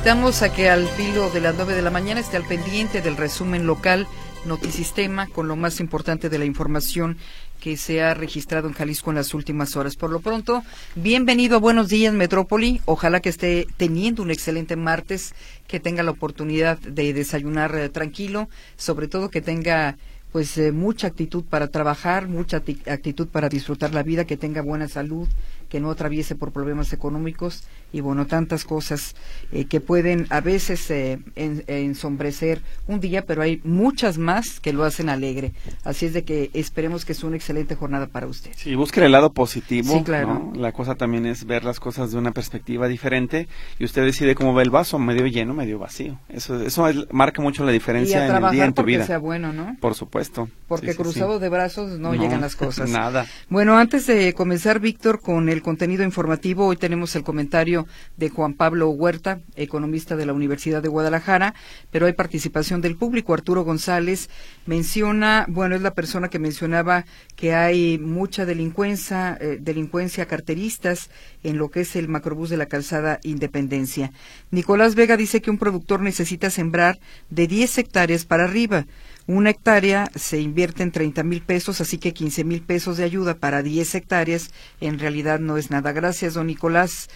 invitamos 0.00 0.40
a 0.40 0.50
que 0.50 0.70
al 0.70 0.88
filo 0.88 1.28
de 1.28 1.42
las 1.42 1.54
9 1.56 1.74
de 1.74 1.82
la 1.82 1.90
mañana 1.90 2.20
esté 2.20 2.38
al 2.38 2.46
pendiente 2.46 3.02
del 3.02 3.18
resumen 3.18 3.66
local 3.66 4.08
Notisistema 4.46 5.26
con 5.26 5.46
lo 5.46 5.56
más 5.56 5.78
importante 5.78 6.30
de 6.30 6.38
la 6.38 6.46
información 6.46 7.18
que 7.60 7.76
se 7.76 8.02
ha 8.02 8.14
registrado 8.14 8.66
en 8.66 8.72
Jalisco 8.72 9.10
en 9.10 9.16
las 9.16 9.34
últimas 9.34 9.76
horas. 9.76 9.96
Por 9.96 10.08
lo 10.08 10.20
pronto, 10.20 10.62
bienvenido 10.94 11.56
a 11.56 11.60
Buenos 11.60 11.90
Días 11.90 12.14
Metrópoli. 12.14 12.80
Ojalá 12.86 13.20
que 13.20 13.28
esté 13.28 13.66
teniendo 13.76 14.22
un 14.22 14.30
excelente 14.30 14.74
martes, 14.74 15.34
que 15.66 15.80
tenga 15.80 16.02
la 16.02 16.12
oportunidad 16.12 16.78
de 16.78 17.12
desayunar 17.12 17.74
eh, 17.74 17.90
tranquilo, 17.90 18.48
sobre 18.78 19.06
todo 19.06 19.28
que 19.28 19.42
tenga 19.42 19.98
pues 20.32 20.56
eh, 20.56 20.72
mucha 20.72 21.08
actitud 21.08 21.44
para 21.44 21.68
trabajar, 21.68 22.26
mucha 22.26 22.58
actitud 22.86 23.28
para 23.28 23.50
disfrutar 23.50 23.92
la 23.92 24.02
vida, 24.02 24.24
que 24.24 24.38
tenga 24.38 24.62
buena 24.62 24.88
salud, 24.88 25.28
que 25.70 25.80
no 25.80 25.90
atraviese 25.90 26.34
por 26.34 26.52
problemas 26.52 26.92
económicos 26.92 27.62
y 27.92 28.00
bueno, 28.00 28.26
tantas 28.26 28.64
cosas 28.64 29.14
eh, 29.52 29.64
que 29.64 29.80
pueden 29.80 30.26
a 30.30 30.40
veces 30.40 30.90
eh, 30.90 31.18
ensombrecer 31.36 32.60
un 32.86 33.00
día, 33.00 33.24
pero 33.24 33.42
hay 33.42 33.60
muchas 33.64 34.18
más 34.18 34.60
que 34.60 34.72
lo 34.72 34.84
hacen 34.84 35.08
alegre. 35.08 35.52
Así 35.84 36.06
es 36.06 36.12
de 36.12 36.24
que 36.24 36.50
esperemos 36.52 37.04
que 37.04 37.14
sea 37.14 37.28
una 37.28 37.36
excelente 37.36 37.74
jornada 37.74 38.06
para 38.08 38.26
usted. 38.26 38.50
Sí, 38.56 38.74
busque 38.74 39.04
el 39.04 39.12
lado 39.12 39.32
positivo. 39.32 39.96
Sí, 39.96 40.02
claro. 40.02 40.52
La 40.54 40.72
cosa 40.72 40.96
también 40.96 41.24
es 41.26 41.44
ver 41.46 41.64
las 41.64 41.80
cosas 41.80 42.12
de 42.12 42.18
una 42.18 42.32
perspectiva 42.32 42.88
diferente 42.88 43.48
y 43.78 43.84
usted 43.84 44.04
decide 44.04 44.34
cómo 44.34 44.54
ve 44.54 44.64
el 44.64 44.70
vaso, 44.70 44.98
medio 44.98 45.26
lleno, 45.26 45.54
medio 45.54 45.78
vacío. 45.78 46.18
Eso, 46.28 46.60
eso 46.60 46.86
marca 47.12 47.40
mucho 47.40 47.64
la 47.64 47.72
diferencia 47.72 48.26
en 48.26 48.44
el 48.44 48.50
día, 48.50 48.64
en 48.64 48.74
tu 48.74 48.82
vida. 48.82 49.06
sea 49.06 49.18
bueno, 49.18 49.52
¿no? 49.52 49.76
Por 49.80 49.94
supuesto. 49.94 50.48
Porque 50.66 50.94
cruzado 50.94 51.38
de 51.38 51.48
brazos 51.48 51.98
no, 51.98 52.12
no 52.12 52.20
llegan 52.20 52.40
las 52.40 52.56
cosas. 52.56 52.90
Nada. 52.90 53.26
Bueno, 53.48 53.78
antes 53.78 54.06
de 54.06 54.34
comenzar, 54.34 54.80
Víctor, 54.80 55.20
con 55.20 55.48
el 55.48 55.59
contenido 55.62 56.04
informativo, 56.04 56.66
hoy 56.66 56.76
tenemos 56.76 57.14
el 57.16 57.22
comentario 57.22 57.86
de 58.16 58.28
Juan 58.28 58.54
Pablo 58.54 58.90
Huerta, 58.90 59.40
economista 59.56 60.16
de 60.16 60.26
la 60.26 60.32
Universidad 60.32 60.82
de 60.82 60.88
Guadalajara, 60.88 61.54
pero 61.90 62.06
hay 62.06 62.12
participación 62.12 62.80
del 62.80 62.96
público. 62.96 63.34
Arturo 63.34 63.62
González 63.64 64.30
menciona, 64.66 65.46
bueno, 65.48 65.74
es 65.76 65.82
la 65.82 65.94
persona 65.94 66.28
que 66.28 66.38
mencionaba 66.38 67.04
que 67.36 67.54
hay 67.54 67.98
mucha 67.98 68.44
delincuencia, 68.46 69.36
eh, 69.40 69.58
delincuencia 69.60 70.26
carteristas 70.26 71.10
en 71.42 71.58
lo 71.58 71.70
que 71.70 71.80
es 71.80 71.96
el 71.96 72.08
macrobús 72.08 72.50
de 72.50 72.56
la 72.56 72.66
calzada 72.66 73.20
Independencia. 73.22 74.12
Nicolás 74.50 74.94
Vega 74.94 75.16
dice 75.16 75.40
que 75.40 75.50
un 75.50 75.58
productor 75.58 76.00
necesita 76.00 76.50
sembrar 76.50 76.98
de 77.30 77.46
10 77.46 77.78
hectáreas 77.78 78.24
para 78.24 78.44
arriba. 78.44 78.86
Una 79.26 79.50
hectárea 79.50 80.10
se 80.14 80.40
invierte 80.40 80.82
en 80.82 80.92
30 80.92 81.22
mil 81.22 81.42
pesos, 81.42 81.80
así 81.80 81.98
que 81.98 82.12
15 82.12 82.44
mil 82.44 82.62
pesos 82.62 82.96
de 82.96 83.04
ayuda 83.04 83.34
para 83.34 83.62
10 83.62 83.94
hectáreas 83.94 84.50
en 84.80 84.98
realidad 84.98 85.38
no 85.38 85.56
es 85.56 85.70
nada. 85.70 85.92
Gracias, 85.92 86.34
don 86.34 86.46
Nicolás. 86.46 87.08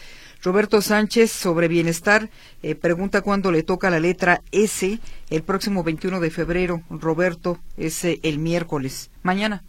Roberto 0.42 0.82
Sánchez 0.82 1.32
sobre 1.32 1.68
bienestar 1.68 2.28
eh, 2.62 2.74
pregunta 2.74 3.22
cuándo 3.22 3.50
le 3.50 3.62
toca 3.62 3.88
la 3.88 3.98
letra 3.98 4.42
S 4.52 5.00
el 5.30 5.42
próximo 5.42 5.82
21 5.82 6.20
de 6.20 6.30
febrero. 6.30 6.82
Roberto, 6.90 7.58
es 7.78 8.04
eh, 8.04 8.20
el 8.22 8.38
miércoles. 8.38 9.10
Mañana. 9.22 9.64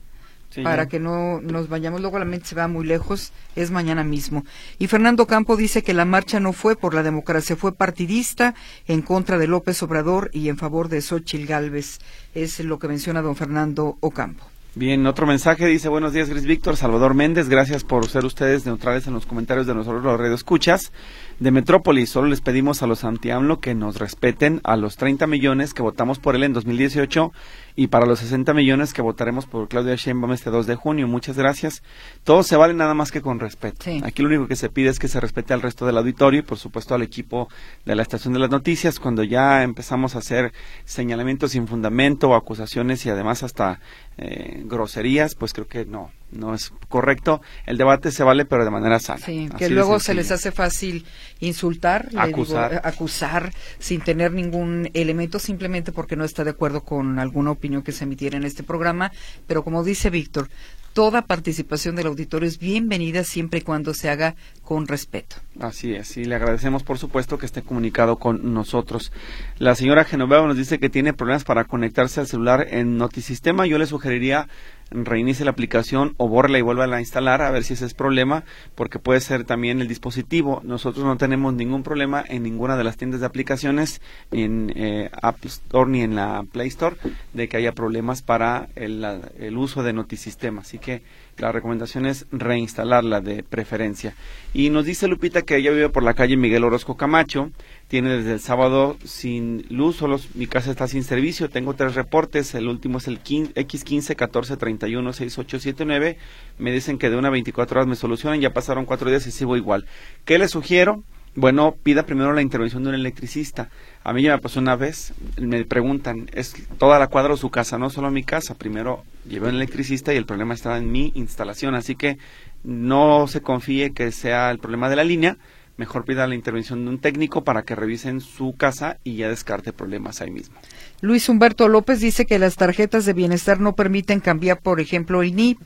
Para 0.64 0.88
que 0.88 1.00
no 1.00 1.42
nos 1.42 1.70
vayamos, 1.70 2.02
luego 2.02 2.20
la 2.20 2.26
mente 2.26 2.48
se 2.48 2.56
va 2.56 2.68
muy 2.68 2.86
lejos, 2.86 3.32
es 3.56 3.72
mañana 3.72 4.04
mismo. 4.04 4.46
Y 4.80 4.88
Fernando 4.88 5.28
Campo 5.28 5.58
dice 5.58 5.84
que 5.84 5.94
la 5.94 6.06
marcha 6.06 6.40
no 6.40 6.54
fue 6.54 6.76
por 6.76 6.94
la 6.94 7.04
democracia, 7.04 7.56
fue 7.56 7.74
partidista 7.74 8.56
en 8.88 9.02
contra 9.02 9.38
de 9.38 9.48
López 9.48 9.82
Obrador 9.84 10.30
y 10.34 10.50
en 10.50 10.58
favor 10.58 10.90
de 10.90 11.02
Xochil 11.02 11.46
Gálvez. 11.46 12.00
Es 12.34 12.60
lo 12.60 12.80
que 12.80 12.88
menciona 12.88 13.22
don 13.22 13.36
Fernando 13.36 13.98
Ocampo. 14.00 14.46
Bien, 14.78 15.08
otro 15.08 15.26
mensaje 15.26 15.68
dice, 15.68 15.88
buenos 15.88 16.12
días, 16.12 16.30
Gris 16.30 16.44
Víctor, 16.44 16.76
Salvador 16.76 17.14
Méndez, 17.14 17.48
gracias 17.48 17.86
por 17.86 18.10
ser 18.10 18.26
ustedes 18.26 18.66
neutrales 18.66 19.08
en 19.08 19.14
los 19.14 19.26
comentarios 19.26 19.66
de 19.66 19.74
nosotros 19.74 20.04
los 20.04 20.32
escuchas 20.32 20.92
de 21.40 21.50
Metrópolis. 21.50 22.10
Solo 22.10 22.28
les 22.28 22.42
pedimos 22.42 22.84
a 22.84 22.88
los 22.88 23.06
anti-AMLO 23.06 23.62
que 23.62 23.74
nos 23.74 23.98
respeten 24.00 24.60
a 24.66 24.76
los 24.76 24.98
30 24.98 25.28
millones 25.28 25.74
que 25.74 25.82
votamos 25.82 26.20
por 26.20 26.36
él 26.36 26.44
en 26.44 26.52
2018 26.52 27.32
y 27.76 27.88
para 27.88 28.06
los 28.06 28.20
60 28.20 28.54
millones 28.54 28.94
que 28.94 29.02
votaremos 29.02 29.46
por 29.46 29.68
Claudia 29.68 29.96
Sheinbaum 29.96 30.32
este 30.32 30.50
2 30.50 30.66
de 30.66 30.76
junio. 30.76 31.08
Muchas 31.08 31.38
gracias. 31.38 31.84
Todo 32.24 32.44
se 32.44 32.56
vale 32.56 32.74
nada 32.74 32.94
más 32.94 33.12
que 33.12 33.22
con 33.22 33.40
respeto. 33.40 33.86
Aquí 34.04 34.22
lo 34.22 34.30
único 34.30 34.48
que 34.48 34.56
se 34.56 34.70
pide 34.70 34.90
es 34.90 35.00
que 35.00 35.10
se 35.10 35.20
respete 35.20 35.54
al 35.54 35.62
resto 35.62 35.86
del 35.86 35.98
auditorio 35.98 36.40
y 36.40 36.44
por 36.44 36.58
supuesto 36.58 36.96
al 36.96 37.02
equipo 37.02 37.50
de 37.86 37.96
la 37.96 38.02
estación 38.02 38.34
de 38.34 38.40
las 38.40 38.50
noticias 38.50 39.00
cuando 39.00 39.24
ya 39.24 39.64
empezamos 39.64 40.16
a 40.16 40.20
hacer 40.20 40.54
señalamientos 40.86 41.52
sin 41.52 41.68
fundamento 41.68 42.30
o 42.30 42.36
acusaciones 42.36 43.06
y 43.06 43.10
además 43.10 43.44
hasta 43.44 43.82
eh, 44.18 44.62
groserías, 44.64 45.36
pues 45.36 45.52
creo 45.52 45.68
que 45.68 45.86
no, 45.86 46.12
no 46.32 46.54
es 46.54 46.72
correcto. 46.88 47.42
El 47.66 47.78
debate 47.78 48.12
se 48.12 48.24
vale, 48.24 48.46
pero 48.46 48.64
de 48.64 48.72
manera 48.72 49.00
sana. 49.00 49.20
Sí, 49.26 49.50
que 49.58 49.70
luego 49.70 50.00
se 50.00 50.14
les 50.14 50.32
hace 50.32 50.54
fácil 50.54 51.06
insultar, 51.42 52.08
acusar. 52.16 52.82
Acusar 52.86 53.52
sin 53.80 54.00
tener 54.00 54.32
ningún 54.32 54.90
elemento, 54.94 55.40
simplemente 55.40 55.92
porque 55.92 56.16
no 56.16 56.24
está 56.24 56.46
de 56.46 56.52
acuerdo 56.52 56.82
con 56.86 57.20
alguna 57.20 57.52
opinión 57.52 57.65
que 57.84 57.92
se 57.92 58.04
emitiera 58.04 58.38
en 58.38 58.44
este 58.44 58.64
programa. 58.64 59.12
Pero 59.48 59.64
como 59.64 59.84
dice 59.84 60.10
Víctor, 60.10 60.50
toda 60.94 61.24
participación 61.24 61.98
del 61.98 62.08
auditorio 62.08 62.48
es 62.48 62.58
bienvenida 62.58 63.26
siempre 63.26 63.60
y 63.60 63.64
cuando 63.64 63.94
se 63.94 64.10
haga 64.10 64.36
con 64.64 64.88
respeto. 64.88 65.36
Así 65.60 65.94
es, 65.94 66.16
y 66.16 66.24
le 66.24 66.36
agradecemos 66.36 66.84
por 66.84 66.98
supuesto 66.98 67.38
que 67.38 67.46
esté 67.46 67.62
comunicado 67.62 68.16
con 68.18 68.54
nosotros. 68.54 69.12
La 69.58 69.76
señora 69.76 70.06
Genoveva 70.06 70.48
nos 70.48 70.56
dice 70.56 70.80
que 70.80 70.90
tiene 70.90 71.14
problemas 71.14 71.44
para 71.44 71.66
conectarse 71.66 72.22
al 72.22 72.28
celular 72.28 72.68
en 72.70 72.98
Notisistema. 72.98 73.68
Yo 73.68 73.78
le 73.78 73.88
sugeriría 73.88 74.48
reinicie 74.92 75.46
la 75.46 75.52
aplicación 75.52 76.14
o 76.18 76.28
borre 76.28 76.58
y 76.58 76.62
vuelva 76.62 76.86
a 76.86 77.00
instalar 77.00 77.42
a 77.42 77.52
ver 77.52 77.64
si 77.64 77.74
ese 77.74 77.86
es 77.86 77.94
problema, 77.94 78.44
porque 78.76 79.00
puede 79.00 79.20
ser 79.20 79.44
también 79.44 79.82
el 79.82 79.88
dispositivo. 79.88 80.62
Nosotros 80.64 81.06
no 81.06 81.18
tenemos 81.18 81.54
ningún 81.54 81.84
problema 81.84 82.24
en 82.28 82.44
ninguna 82.44 82.78
de 82.78 82.84
las 82.84 82.98
tiendas 82.98 83.20
de 83.20 83.26
aplicaciones, 83.26 84.02
en 84.32 84.72
eh, 84.76 85.10
App 85.22 85.44
Store 85.46 85.90
ni 85.90 86.02
en 86.02 86.16
la 86.16 86.46
Play 86.52 86.68
Store, 86.68 86.96
de 87.34 87.48
que 87.48 87.58
haya 87.58 87.74
problemas 87.74 88.22
para 88.22 88.70
el, 88.76 89.06
el 89.40 89.58
uso 89.58 89.84
de 89.84 89.94
Notisistema. 89.94 90.62
Así 90.62 90.80
que 90.80 91.02
la 91.38 91.52
recomendación 91.52 92.06
es 92.06 92.28
reinstalarla 92.32 93.22
de 93.22 93.44
preferencia. 93.44 94.14
Y 94.54 94.70
nos 94.70 94.86
dice 94.86 95.08
Lupita 95.08 95.42
que 95.42 95.58
ella 95.58 95.72
vive 95.72 95.90
por 95.90 96.04
la 96.04 96.14
calle 96.14 96.38
Miguel 96.38 96.64
Orozco 96.64 96.96
Camacho, 96.96 97.52
tiene 97.88 98.18
desde 98.18 98.34
el 98.34 98.40
sábado 98.40 98.98
sin 99.04 99.66
luz, 99.70 99.98
solo 99.98 100.20
mi 100.34 100.48
casa 100.48 100.72
está 100.72 100.88
sin 100.88 101.04
servicio, 101.04 101.50
tengo 101.50 101.76
tres 101.76 101.96
reportes, 101.96 102.56
el 102.56 102.68
último 102.68 102.98
es 102.98 103.08
el 103.08 103.24
X15 103.24 104.16
14 104.16 104.58
31 104.58 105.14
6879, 105.14 106.18
me 106.58 106.72
dicen 106.72 106.98
que 106.98 107.10
de 107.10 107.18
una 107.18 107.28
a 107.28 107.32
24 107.32 107.80
horas 107.80 107.88
me 107.88 107.96
solucionan, 107.96 108.42
ya 108.42 108.54
pasaron 108.54 108.86
cuatro 108.86 109.10
días 109.10 109.28
y 109.28 109.32
sigo 109.32 109.56
igual. 109.56 109.86
¿Qué 110.26 110.40
le 110.40 110.48
sugiero? 110.48 111.04
Bueno, 111.38 111.76
pida 111.84 112.06
primero 112.06 112.32
la 112.32 112.42
intervención 112.42 112.84
de 112.84 112.90
un 112.90 112.96
electricista. 112.96 113.70
A 114.06 114.14
mí 114.14 114.22
ya 114.22 114.38
me 114.38 114.42
pasó 114.42 114.62
una 114.62 114.78
vez, 114.78 115.14
me 115.38 115.66
preguntan, 115.66 116.30
es 116.34 116.56
toda 116.78 116.98
la 116.98 117.08
cuadra 117.08 117.34
o 117.34 117.38
su 117.38 117.50
casa, 117.50 117.78
no 117.78 117.90
solo 117.90 118.10
mi 118.10 118.24
casa. 118.24 118.56
Primero 118.56 119.04
llevé 119.28 119.50
un 119.50 119.56
electricista 119.56 120.14
y 120.14 120.18
el 120.18 120.26
problema 120.26 120.54
estaba 120.54 120.78
en 120.78 120.90
mi 120.90 121.12
instalación, 121.14 121.76
así 121.76 121.96
que 121.98 122.18
no 122.64 123.28
se 123.28 123.42
confíe 123.42 123.92
que 123.92 124.14
sea 124.14 124.50
el 124.50 124.60
problema 124.60 124.90
de 124.90 124.96
la 124.96 125.04
línea, 125.04 125.38
mejor 125.78 126.06
pida 126.06 126.28
la 126.28 126.36
intervención 126.36 126.84
de 126.84 126.90
un 126.92 127.00
técnico 127.00 127.44
para 127.44 127.64
que 127.64 127.76
revisen 127.76 128.22
su 128.22 128.56
casa 128.56 128.98
y 129.04 129.18
ya 129.18 129.30
descarte 129.30 129.74
problemas 129.74 130.22
ahí 130.22 130.32
mismo. 130.32 130.56
Luis 131.02 131.28
Humberto 131.30 131.68
López 131.68 132.00
dice 132.00 132.26
que 132.26 132.40
las 132.40 132.56
tarjetas 132.56 133.06
de 133.06 133.14
bienestar 133.14 133.60
no 133.60 133.76
permiten 133.76 134.20
cambiar, 134.20 134.60
por 134.60 134.80
ejemplo, 134.80 135.22
el 135.22 135.36
NIP. 135.36 135.60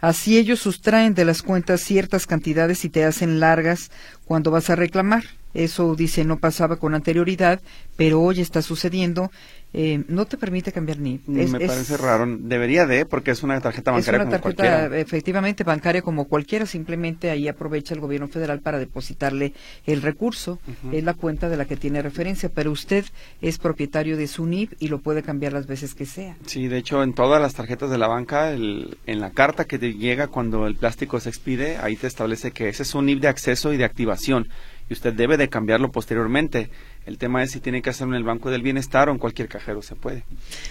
Así 0.00 0.38
ellos 0.38 0.60
sustraen 0.60 1.14
de 1.14 1.26
las 1.26 1.42
cuentas 1.42 1.82
ciertas 1.82 2.26
cantidades 2.26 2.84
y 2.84 2.88
te 2.88 3.04
hacen 3.04 3.38
largas 3.38 3.90
cuando 4.24 4.50
vas 4.50 4.70
a 4.70 4.76
reclamar. 4.76 5.24
Eso 5.54 5.94
dice 5.94 6.24
no 6.24 6.38
pasaba 6.38 6.76
con 6.76 6.94
anterioridad, 6.94 7.60
pero 7.96 8.20
hoy 8.20 8.40
está 8.40 8.62
sucediendo 8.62 9.30
eh, 9.72 10.02
no 10.08 10.26
te 10.26 10.36
permite 10.36 10.72
cambiar 10.72 10.98
ni. 10.98 11.20
Me 11.26 11.46
parece 11.46 11.96
raro. 11.96 12.26
Debería 12.26 12.86
de, 12.86 13.06
porque 13.06 13.30
es 13.30 13.44
una 13.44 13.60
tarjeta 13.60 13.92
bancaria 13.92 14.22
es 14.22 14.26
una 14.26 14.40
tarjeta, 14.40 14.98
efectivamente 14.98 15.62
bancaria 15.62 16.02
como 16.02 16.24
cualquiera. 16.24 16.66
Simplemente 16.66 17.30
ahí 17.30 17.46
aprovecha 17.46 17.94
el 17.94 18.00
gobierno 18.00 18.26
federal 18.26 18.60
para 18.60 18.78
depositarle 18.78 19.52
el 19.86 20.02
recurso. 20.02 20.58
Es 20.92 21.04
la 21.04 21.14
cuenta 21.14 21.48
de 21.48 21.56
la 21.56 21.66
que 21.66 21.76
tiene 21.76 22.02
referencia, 22.02 22.48
pero 22.52 22.72
usted 22.72 23.04
es 23.40 23.58
propietario 23.58 24.16
de 24.16 24.26
su 24.26 24.44
NIP 24.44 24.72
y 24.80 24.88
lo 24.88 24.98
puede 24.98 25.22
cambiar 25.22 25.52
las 25.52 25.68
veces 25.68 25.94
que 25.94 26.06
sea. 26.06 26.36
Sí, 26.46 26.66
de 26.66 26.78
hecho, 26.78 27.04
en 27.04 27.12
todas 27.12 27.40
las 27.40 27.54
tarjetas 27.54 27.90
de 27.90 27.98
la 27.98 28.08
banca, 28.08 28.52
en 28.52 29.20
la 29.20 29.30
carta 29.30 29.66
que 29.66 29.78
te 29.78 29.94
llega 29.94 30.26
cuando 30.26 30.66
el 30.66 30.74
plástico 30.74 31.20
se 31.20 31.28
expide, 31.28 31.76
ahí 31.76 31.94
te 31.94 32.08
establece 32.08 32.50
que 32.50 32.68
ese 32.68 32.82
es 32.82 32.94
un 32.94 33.06
NIP 33.06 33.20
de 33.20 33.28
acceso 33.28 33.72
y 33.72 33.76
de 33.76 33.84
activación 33.84 34.48
y 34.90 34.92
usted 34.92 35.14
debe 35.14 35.38
de 35.38 35.48
cambiarlo 35.48 35.90
posteriormente. 35.90 36.68
El 37.06 37.16
tema 37.16 37.42
es 37.42 37.52
si 37.52 37.60
tiene 37.60 37.80
que 37.80 37.90
hacerlo 37.90 38.14
en 38.14 38.18
el 38.18 38.24
Banco 38.24 38.50
del 38.50 38.60
Bienestar 38.60 39.08
o 39.08 39.12
en 39.12 39.18
cualquier 39.18 39.48
cajero 39.48 39.80
se 39.80 39.94
puede. 39.94 40.24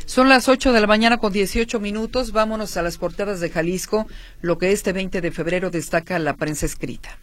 Son 0.06 0.30
las 0.30 0.48
8 0.50 0.74
de 0.74 0.81
la 0.81 0.88
mañana 0.88 1.18
con 1.18 1.33
18 1.33 1.80
minutos. 1.80 2.33
Vámonos 2.33 2.77
a 2.77 2.83
las 2.83 2.98
portadas 2.98 3.39
de 3.39 3.50
Jalisco, 3.50 4.06
lo 4.42 4.57
que 4.57 4.74
este 4.74 4.94
20 4.94 5.21
de 5.21 5.31
febrero 5.31 5.71
destaca 5.71 6.19
la 6.19 6.36
prensa 6.36 6.66
escrita. 6.66 7.18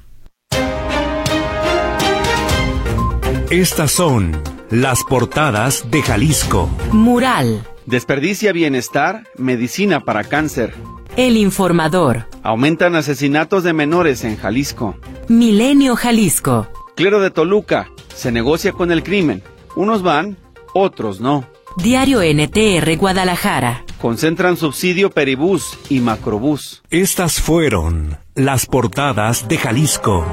Estas 3.50 3.92
son 3.92 4.42
las 4.70 5.04
portadas 5.04 5.88
de 5.90 6.02
Jalisco. 6.02 6.68
Mural. 6.92 7.62
Desperdicia 7.84 8.52
bienestar, 8.52 9.22
medicina 9.36 10.00
para 10.00 10.24
cáncer. 10.24 10.74
El 11.16 11.36
informador. 11.36 12.26
Aumentan 12.42 12.96
asesinatos 12.96 13.62
de 13.62 13.72
menores 13.72 14.24
en 14.24 14.36
Jalisco. 14.36 14.96
Milenio 15.28 15.94
Jalisco. 15.94 16.68
Clero 16.96 17.20
de 17.20 17.30
Toluca, 17.30 17.90
se 18.14 18.32
negocia 18.32 18.72
con 18.72 18.90
el 18.90 19.02
crimen. 19.02 19.42
Unos 19.76 20.02
van, 20.02 20.38
otros 20.72 21.20
no. 21.20 21.44
Diario 21.76 22.22
NTR 22.22 22.96
Guadalajara. 22.96 23.84
Concentran 24.00 24.56
subsidio 24.56 25.10
Peribús 25.10 25.78
y 25.90 26.00
Macrobús. 26.00 26.82
Estas 26.88 27.38
fueron 27.38 28.16
las 28.34 28.64
portadas 28.64 29.46
de 29.46 29.58
Jalisco. 29.58 30.26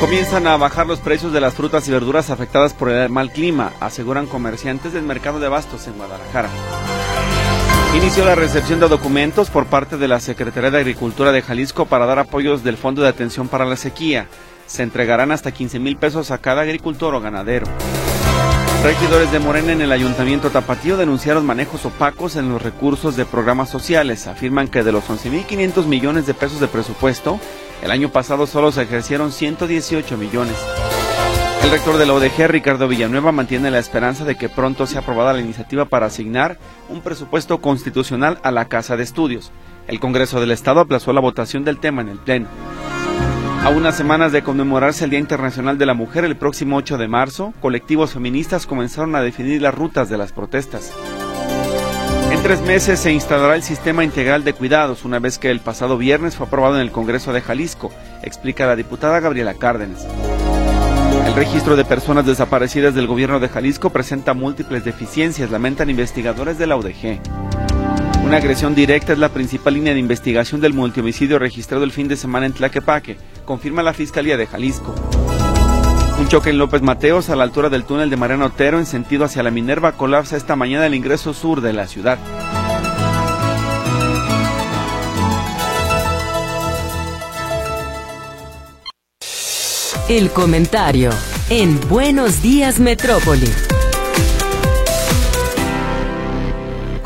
Comienzan 0.00 0.46
a 0.46 0.56
bajar 0.58 0.86
los 0.86 1.00
precios 1.00 1.32
de 1.32 1.40
las 1.40 1.54
frutas 1.54 1.88
y 1.88 1.90
verduras 1.90 2.28
afectadas 2.28 2.74
por 2.74 2.90
el 2.90 3.08
mal 3.08 3.30
clima, 3.32 3.72
aseguran 3.80 4.26
comerciantes 4.26 4.92
del 4.92 5.04
mercado 5.04 5.40
de 5.40 5.48
bastos 5.48 5.86
en 5.86 5.94
Guadalajara. 5.94 6.50
Inició 7.96 8.26
la 8.26 8.34
recepción 8.34 8.78
de 8.78 8.88
documentos 8.88 9.48
por 9.48 9.66
parte 9.66 9.96
de 9.96 10.06
la 10.06 10.20
Secretaría 10.20 10.70
de 10.70 10.78
Agricultura 10.78 11.32
de 11.32 11.40
Jalisco 11.40 11.86
para 11.86 12.04
dar 12.04 12.18
apoyos 12.18 12.62
del 12.62 12.76
Fondo 12.76 13.00
de 13.00 13.08
Atención 13.08 13.48
para 13.48 13.64
la 13.64 13.76
Sequía. 13.76 14.28
Se 14.66 14.82
entregarán 14.82 15.32
hasta 15.32 15.50
15 15.50 15.78
mil 15.78 15.96
pesos 15.96 16.30
a 16.30 16.38
cada 16.38 16.60
agricultor 16.60 17.14
o 17.14 17.20
ganadero. 17.20 17.66
Regidores 18.84 19.32
de 19.32 19.38
Morena 19.38 19.72
en 19.72 19.80
el 19.80 19.92
Ayuntamiento 19.92 20.50
Tapatío 20.50 20.98
denunciaron 20.98 21.46
manejos 21.46 21.86
opacos 21.86 22.36
en 22.36 22.50
los 22.50 22.60
recursos 22.60 23.16
de 23.16 23.24
programas 23.24 23.70
sociales. 23.70 24.26
Afirman 24.26 24.68
que 24.68 24.84
de 24.84 24.92
los 24.92 25.04
11.500 25.08 25.86
millones 25.86 26.26
de 26.26 26.34
pesos 26.34 26.60
de 26.60 26.68
presupuesto, 26.68 27.40
el 27.82 27.90
año 27.90 28.10
pasado 28.10 28.46
solo 28.46 28.72
se 28.72 28.82
ejercieron 28.82 29.32
118 29.32 30.16
millones. 30.16 30.56
El 31.62 31.70
rector 31.70 31.96
de 31.96 32.06
la 32.06 32.12
ODG, 32.12 32.46
Ricardo 32.48 32.86
Villanueva, 32.86 33.32
mantiene 33.32 33.70
la 33.72 33.80
esperanza 33.80 34.24
de 34.24 34.36
que 34.36 34.48
pronto 34.48 34.86
sea 34.86 35.00
aprobada 35.00 35.32
la 35.32 35.40
iniciativa 35.40 35.84
para 35.84 36.06
asignar 36.06 36.58
un 36.88 37.00
presupuesto 37.00 37.60
constitucional 37.60 38.38
a 38.44 38.52
la 38.52 38.66
Casa 38.66 38.96
de 38.96 39.02
Estudios. 39.02 39.50
El 39.88 39.98
Congreso 39.98 40.40
del 40.40 40.52
Estado 40.52 40.80
aplazó 40.80 41.12
la 41.12 41.20
votación 41.20 41.64
del 41.64 41.78
tema 41.78 42.02
en 42.02 42.08
el 42.08 42.18
Pleno. 42.18 42.46
A 43.64 43.70
unas 43.70 43.96
semanas 43.96 44.30
de 44.30 44.42
conmemorarse 44.42 45.04
el 45.04 45.10
Día 45.10 45.18
Internacional 45.18 45.76
de 45.76 45.86
la 45.86 45.94
Mujer 45.94 46.24
el 46.24 46.36
próximo 46.36 46.76
8 46.76 46.98
de 46.98 47.08
marzo, 47.08 47.52
colectivos 47.60 48.12
feministas 48.12 48.64
comenzaron 48.64 49.16
a 49.16 49.22
definir 49.22 49.60
las 49.60 49.74
rutas 49.74 50.08
de 50.08 50.18
las 50.18 50.30
protestas. 50.30 50.92
Tres 52.46 52.62
meses 52.62 53.00
se 53.00 53.10
instalará 53.10 53.56
el 53.56 53.64
sistema 53.64 54.04
integral 54.04 54.44
de 54.44 54.52
cuidados, 54.52 55.04
una 55.04 55.18
vez 55.18 55.36
que 55.36 55.50
el 55.50 55.58
pasado 55.58 55.98
viernes 55.98 56.36
fue 56.36 56.46
aprobado 56.46 56.76
en 56.76 56.80
el 56.80 56.92
Congreso 56.92 57.32
de 57.32 57.40
Jalisco, 57.40 57.90
explica 58.22 58.66
la 58.66 58.76
diputada 58.76 59.18
Gabriela 59.18 59.54
Cárdenas. 59.54 60.06
El 61.26 61.34
registro 61.34 61.74
de 61.74 61.84
personas 61.84 62.24
desaparecidas 62.24 62.94
del 62.94 63.08
gobierno 63.08 63.40
de 63.40 63.48
Jalisco 63.48 63.90
presenta 63.90 64.32
múltiples 64.32 64.84
deficiencias, 64.84 65.50
lamentan 65.50 65.90
investigadores 65.90 66.56
de 66.56 66.68
la 66.68 66.76
UDG. 66.76 67.18
Una 68.24 68.36
agresión 68.36 68.76
directa 68.76 69.12
es 69.12 69.18
la 69.18 69.30
principal 69.30 69.74
línea 69.74 69.94
de 69.94 69.98
investigación 69.98 70.60
del 70.60 70.72
multihomicidio 70.72 71.40
registrado 71.40 71.82
el 71.82 71.90
fin 71.90 72.06
de 72.06 72.14
semana 72.14 72.46
en 72.46 72.52
Tlaquepaque, 72.52 73.16
confirma 73.44 73.82
la 73.82 73.92
Fiscalía 73.92 74.36
de 74.36 74.46
Jalisco. 74.46 74.94
Un 76.18 76.28
choque 76.28 76.50
en 76.50 76.58
López 76.58 76.82
Mateos 76.82 77.28
a 77.28 77.36
la 77.36 77.44
altura 77.44 77.68
del 77.68 77.84
túnel 77.84 78.08
de 78.08 78.16
Mariano 78.16 78.46
Otero 78.46 78.78
en 78.78 78.86
sentido 78.86 79.24
hacia 79.24 79.42
la 79.42 79.50
Minerva 79.50 79.92
colapsa 79.92 80.36
esta 80.36 80.56
mañana 80.56 80.86
el 80.86 80.94
ingreso 80.94 81.34
sur 81.34 81.60
de 81.60 81.72
la 81.72 81.86
ciudad. 81.86 82.18
El 90.08 90.30
comentario 90.30 91.10
en 91.50 91.80
Buenos 91.88 92.40
Días 92.40 92.80
Metrópoli. 92.80 93.75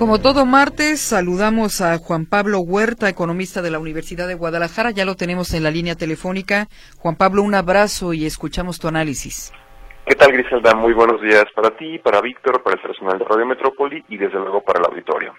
Como 0.00 0.19
todo 0.19 0.47
martes, 0.47 0.99
saludamos 0.99 1.82
a 1.82 1.99
Juan 1.99 2.25
Pablo 2.25 2.61
Huerta, 2.61 3.11
economista 3.11 3.61
de 3.61 3.70
la 3.70 3.79
Universidad 3.79 4.26
de 4.29 4.35
Guadalajara. 4.35 4.93
Ya 4.93 5.05
lo 5.05 5.14
tenemos 5.14 5.52
en 5.52 5.62
la 5.62 5.70
línea 5.70 5.94
telefónica. 5.94 6.69
Juan 6.97 7.17
Pablo, 7.17 7.43
un 7.43 7.55
abrazo 7.55 8.14
y 8.14 8.25
escuchamos 8.25 8.81
tu 8.81 8.88
análisis. 8.88 9.52
¿Qué 10.06 10.14
tal, 10.14 10.32
Griselda? 10.32 10.75
Muy 10.75 10.94
buenos 10.94 11.20
días 11.20 11.44
para 11.55 11.76
ti, 11.76 11.99
para 11.99 12.23
Víctor, 12.23 12.62
para 12.62 12.76
el 12.76 12.81
personal 12.81 13.19
de 13.19 13.26
Radio 13.26 13.44
Metrópoli 13.44 14.02
y 14.08 14.17
desde 14.17 14.38
luego 14.38 14.62
para 14.62 14.79
el 14.79 14.87
auditorio. 14.87 15.35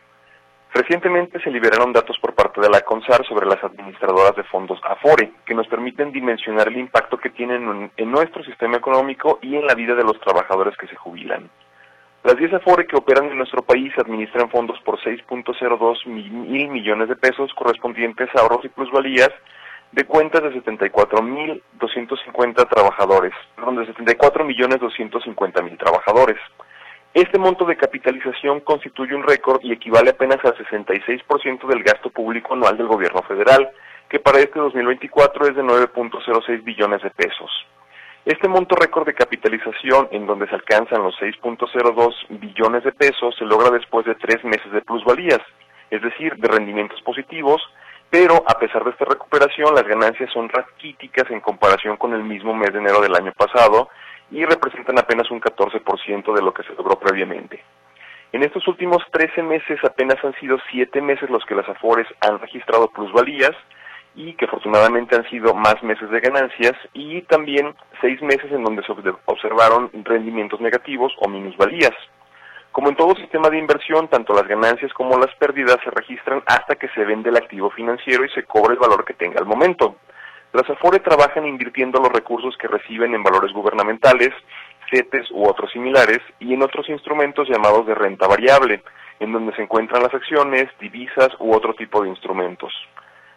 Recientemente 0.76 1.42
se 1.42 1.50
liberaron 1.50 1.92
datos 1.92 2.20
por 2.22 2.36
parte 2.36 2.62
de 2.62 2.70
la 2.70 2.82
CONSAR 2.82 3.26
sobre 3.26 3.48
las 3.48 3.64
administradoras 3.64 4.36
de 4.36 4.44
fondos 4.44 4.80
Afore, 4.88 5.32
que 5.44 5.56
nos 5.56 5.66
permiten 5.70 6.12
dimensionar 6.12 6.68
el 6.68 6.78
impacto 6.78 7.18
que 7.18 7.32
tienen 7.32 7.92
en 7.98 8.12
nuestro 8.12 8.44
sistema 8.44 8.78
económico 8.78 9.40
y 9.42 9.56
en 9.56 9.66
la 9.66 9.74
vida 9.74 9.96
de 9.96 10.04
los 10.04 10.20
trabajadores 10.20 10.78
que 10.78 10.86
se 10.86 10.96
jubilan. 10.96 11.50
Las 12.24 12.38
10 12.38 12.54
Afore 12.54 12.86
que 12.86 12.96
operan 12.96 13.32
en 13.32 13.38
nuestro 13.38 13.64
país 13.64 13.92
administran 13.98 14.52
fondos 14.52 14.80
por 14.82 15.00
6.02 15.00 16.06
mil 16.06 16.70
millones 16.70 17.10
de 17.10 17.16
pesos 17.16 17.52
correspondientes 17.56 18.30
a 18.36 18.42
ahorros 18.42 18.64
y 18.64 18.70
plusvalías 18.70 19.32
de 19.92 20.06
cuentas 20.06 20.44
de 20.44 20.52
74.250 20.62 22.70
trabajadores, 22.70 23.34
perdón, 23.56 23.78
de 23.78 23.88
74 23.88 24.46
millones 24.46 24.80
250 24.80 25.64
mil 25.64 25.76
trabajadores. 25.80 26.38
Este 27.16 27.40
monto 27.40 27.66
de 27.66 27.76
capitalización 27.76 28.60
constituye 28.62 29.16
un 29.16 29.24
récord 29.24 29.60
y 29.64 29.72
equivale 29.74 30.12
apenas 30.12 30.38
al 30.46 30.56
66% 30.56 31.68
del 31.68 31.84
gasto 31.84 32.12
público 32.12 32.54
anual 32.54 32.78
del 32.78 32.88
gobierno 32.88 33.24
federal, 33.24 33.72
que 34.08 34.20
para 34.20 34.40
este 34.40 34.60
2024 34.60 35.48
es 35.48 35.56
de 35.56 35.64
9.06 35.64 36.64
billones 36.64 37.02
de 37.02 37.10
pesos. 37.10 37.50
Este 38.24 38.48
monto 38.48 38.76
récord 38.76 39.08
de 39.08 39.16
capitalización, 39.16 40.08
en 40.12 40.28
donde 40.28 40.48
se 40.48 40.54
alcanzan 40.54 41.02
los 41.02 41.16
6.02 41.20 42.14
billones 42.30 42.84
de 42.84 42.92
pesos, 42.92 43.36
se 43.36 43.46
logra 43.46 43.72
después 43.72 44.06
de 44.06 44.14
tres 44.14 44.44
meses 44.44 44.72
de 44.72 44.82
plusvalías, 44.82 45.40
es 45.90 46.04
decir, 46.04 46.36
de 46.36 46.48
rendimientos 46.48 47.02
positivos, 47.02 47.60
pero 48.12 48.44
a 48.48 48.60
pesar 48.60 48.84
de 48.84 48.92
esta 48.92 49.06
recuperación, 49.06 49.74
las 49.74 49.88
ganancias 49.88 50.32
son 50.32 50.50
raquíticas 50.50 51.32
en 51.32 51.42
comparación 51.42 51.98
con 51.98 52.14
el 52.14 52.24
mismo 52.24 52.54
mes 52.54 52.72
de 52.72 52.78
enero 52.78 53.02
del 53.02 53.16
año 53.16 53.34
pasado, 53.34 53.90
y 54.30 54.46
representan 54.46 55.00
apenas 55.00 55.32
un 55.32 55.42
14% 55.42 56.34
de 56.34 56.42
lo 56.44 56.54
que 56.54 56.62
se 56.62 56.76
logró 56.76 57.00
previamente. 57.00 57.64
En 58.34 58.44
estos 58.44 58.68
últimos 58.68 59.04
13 59.12 59.42
meses 59.42 59.80
apenas 59.84 60.24
han 60.24 60.34
sido 60.36 60.60
7 60.70 61.02
meses 61.02 61.28
los 61.32 61.44
que 61.46 61.56
las 61.56 61.68
Afores 61.68 62.08
han 62.22 62.40
registrado 62.40 62.88
plusvalías 62.90 63.56
y 64.16 64.34
que 64.34 64.46
afortunadamente 64.46 65.16
han 65.16 65.30
sido 65.30 65.54
más 65.54 65.82
meses 65.84 66.10
de 66.10 66.20
ganancias 66.20 66.74
y 66.94 67.22
también 67.24 67.74
6 68.02 68.22
meses 68.22 68.52
en 68.52 68.64
donde 68.64 68.84
se 68.84 68.92
observaron 69.26 69.90
rendimientos 70.04 70.60
negativos 70.60 71.14
o 71.20 71.30
minusvalías. 71.30 71.94
Como 72.72 72.90
en 72.90 72.96
todo 72.96 73.16
sistema 73.16 73.50
de 73.50 73.58
inversión, 73.58 74.08
tanto 74.08 74.34
las 74.34 74.48
ganancias 74.48 74.94
como 74.94 75.18
las 75.18 75.34
pérdidas 75.36 75.78
se 75.84 75.92
registran 75.92 76.42
hasta 76.46 76.76
que 76.76 76.88
se 76.90 77.04
vende 77.04 77.30
el 77.30 77.38
activo 77.38 77.70
financiero 77.72 78.24
y 78.24 78.30
se 78.30 78.44
cobra 78.44 78.74
el 78.74 78.80
valor 78.80 79.04
que 79.04 79.14
tenga 79.14 79.40
al 79.40 79.46
momento. 79.46 79.98
Las 80.54 80.70
Afore 80.70 81.00
trabajan 81.00 81.46
invirtiendo 81.46 82.00
los 82.00 82.12
recursos 82.12 82.58
que 82.58 82.68
reciben 82.68 83.14
en 83.14 83.24
valores 83.24 83.54
gubernamentales, 83.54 84.32
CETES 84.90 85.32
u 85.32 85.48
otros 85.48 85.72
similares 85.72 86.20
y 86.40 86.54
en 86.54 86.62
otros 86.62 86.90
instrumentos 86.90 87.48
llamados 87.48 87.86
de 87.88 87.96
renta 87.96 88.28
variable, 88.28 88.84
en 89.20 89.32
donde 89.32 89.56
se 89.56 89.64
encuentran 89.64 90.04
las 90.04 90.14
acciones, 90.14 90.68
divisas 90.80 91.30
u 91.40 91.54
otro 91.54 91.74
tipo 91.74 92.04
de 92.04 92.10
instrumentos. 92.10 92.74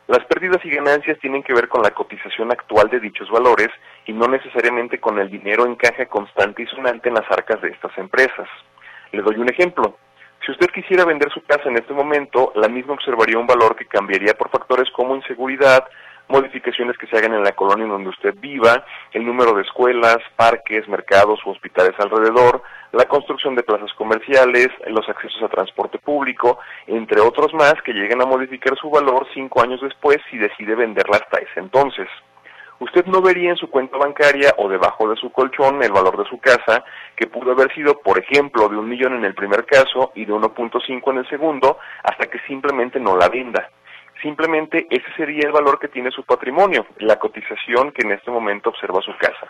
Las 0.06 0.24
pérdidas 0.26 0.62
y 0.64 0.70
ganancias 0.70 1.18
tienen 1.20 1.42
que 1.42 1.54
ver 1.54 1.68
con 1.68 1.82
la 1.82 1.92
cotización 1.92 2.52
actual 2.52 2.90
de 2.90 3.00
dichos 3.00 3.30
valores 3.30 3.68
y 4.04 4.12
no 4.12 4.28
necesariamente 4.28 5.00
con 5.00 5.18
el 5.18 5.30
dinero 5.30 5.64
en 5.64 5.76
caja 5.76 6.04
constante 6.06 6.62
y 6.62 6.66
sonante 6.66 7.08
en 7.08 7.14
las 7.14 7.30
arcas 7.30 7.62
de 7.62 7.70
estas 7.70 7.96
empresas. 7.96 8.48
Le 9.12 9.22
doy 9.22 9.36
un 9.36 9.48
ejemplo. 9.48 9.96
Si 10.44 10.52
usted 10.52 10.66
quisiera 10.66 11.06
vender 11.06 11.30
su 11.32 11.42
casa 11.44 11.70
en 11.70 11.76
este 11.76 11.94
momento, 11.94 12.52
la 12.54 12.68
misma 12.68 12.92
observaría 12.92 13.38
un 13.38 13.46
valor 13.46 13.76
que 13.76 13.86
cambiaría 13.86 14.34
por 14.34 14.50
factores 14.50 14.90
como 14.90 15.16
inseguridad, 15.16 15.84
modificaciones 16.28 16.96
que 16.96 17.06
se 17.06 17.16
hagan 17.16 17.34
en 17.34 17.44
la 17.44 17.52
colonia 17.52 17.84
en 17.84 17.90
donde 17.90 18.10
usted 18.10 18.34
viva, 18.38 18.84
el 19.12 19.24
número 19.24 19.54
de 19.54 19.62
escuelas, 19.62 20.18
parques, 20.36 20.88
mercados 20.88 21.40
u 21.44 21.50
hospitales 21.50 21.94
alrededor, 21.98 22.62
la 22.92 23.04
construcción 23.06 23.54
de 23.54 23.62
plazas 23.62 23.92
comerciales, 23.94 24.68
los 24.86 25.08
accesos 25.08 25.42
a 25.42 25.48
transporte 25.48 25.98
público, 25.98 26.58
entre 26.86 27.20
otros 27.20 27.52
más 27.54 27.74
que 27.84 27.92
lleguen 27.92 28.22
a 28.22 28.26
modificar 28.26 28.76
su 28.76 28.90
valor 28.90 29.26
cinco 29.34 29.62
años 29.62 29.80
después 29.80 30.18
si 30.30 30.38
decide 30.38 30.74
venderla 30.74 31.16
hasta 31.16 31.38
ese 31.38 31.60
entonces. 31.60 32.08
Usted 32.80 33.06
no 33.06 33.22
vería 33.22 33.50
en 33.50 33.56
su 33.56 33.70
cuenta 33.70 33.96
bancaria 33.96 34.52
o 34.58 34.68
debajo 34.68 35.08
de 35.08 35.16
su 35.16 35.30
colchón 35.30 35.82
el 35.82 35.92
valor 35.92 36.18
de 36.18 36.28
su 36.28 36.38
casa, 36.38 36.84
que 37.16 37.28
pudo 37.28 37.52
haber 37.52 37.72
sido, 37.72 38.00
por 38.00 38.18
ejemplo, 38.18 38.68
de 38.68 38.76
un 38.76 38.88
millón 38.88 39.14
en 39.14 39.24
el 39.24 39.34
primer 39.34 39.64
caso 39.64 40.10
y 40.14 40.24
de 40.24 40.32
1.5 40.32 41.10
en 41.12 41.18
el 41.18 41.28
segundo, 41.28 41.78
hasta 42.02 42.26
que 42.26 42.40
simplemente 42.46 42.98
no 42.98 43.16
la 43.16 43.28
venda 43.28 43.70
simplemente 44.24 44.86
ese 44.88 45.04
sería 45.16 45.46
el 45.46 45.52
valor 45.52 45.78
que 45.78 45.88
tiene 45.88 46.10
su 46.10 46.24
patrimonio, 46.24 46.86
la 46.98 47.18
cotización 47.18 47.92
que 47.92 48.06
en 48.06 48.12
este 48.12 48.30
momento 48.30 48.70
observa 48.70 49.00
su 49.02 49.14
casa. 49.18 49.46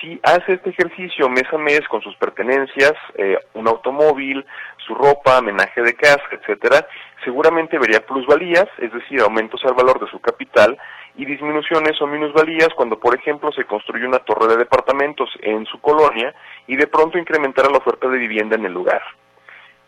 si 0.00 0.18
hace 0.24 0.54
este 0.54 0.70
ejercicio 0.70 1.28
mes 1.28 1.44
a 1.52 1.58
mes 1.58 1.82
con 1.88 2.02
sus 2.02 2.16
pertenencias, 2.16 2.94
eh, 3.14 3.38
un 3.54 3.68
automóvil, 3.68 4.44
su 4.84 4.96
ropa, 4.96 5.38
homenaje 5.38 5.80
de 5.80 5.94
casa, 5.94 6.24
etcétera, 6.32 6.88
seguramente 7.22 7.78
vería 7.78 8.04
plusvalías, 8.04 8.66
es 8.78 8.92
decir, 8.92 9.20
aumentos 9.20 9.64
al 9.64 9.74
valor 9.74 10.00
de 10.00 10.10
su 10.10 10.18
capital 10.18 10.76
y 11.14 11.24
disminuciones 11.24 12.02
o 12.02 12.08
minusvalías 12.08 12.70
cuando, 12.74 12.98
por 12.98 13.14
ejemplo, 13.14 13.52
se 13.52 13.64
construye 13.64 14.04
una 14.04 14.18
torre 14.18 14.48
de 14.48 14.56
departamentos 14.56 15.30
en 15.40 15.64
su 15.66 15.80
colonia 15.80 16.34
y 16.66 16.74
de 16.74 16.88
pronto 16.88 17.16
incrementara 17.16 17.70
la 17.70 17.78
oferta 17.78 18.08
de 18.08 18.18
vivienda 18.18 18.56
en 18.56 18.66
el 18.66 18.72
lugar. 18.72 19.02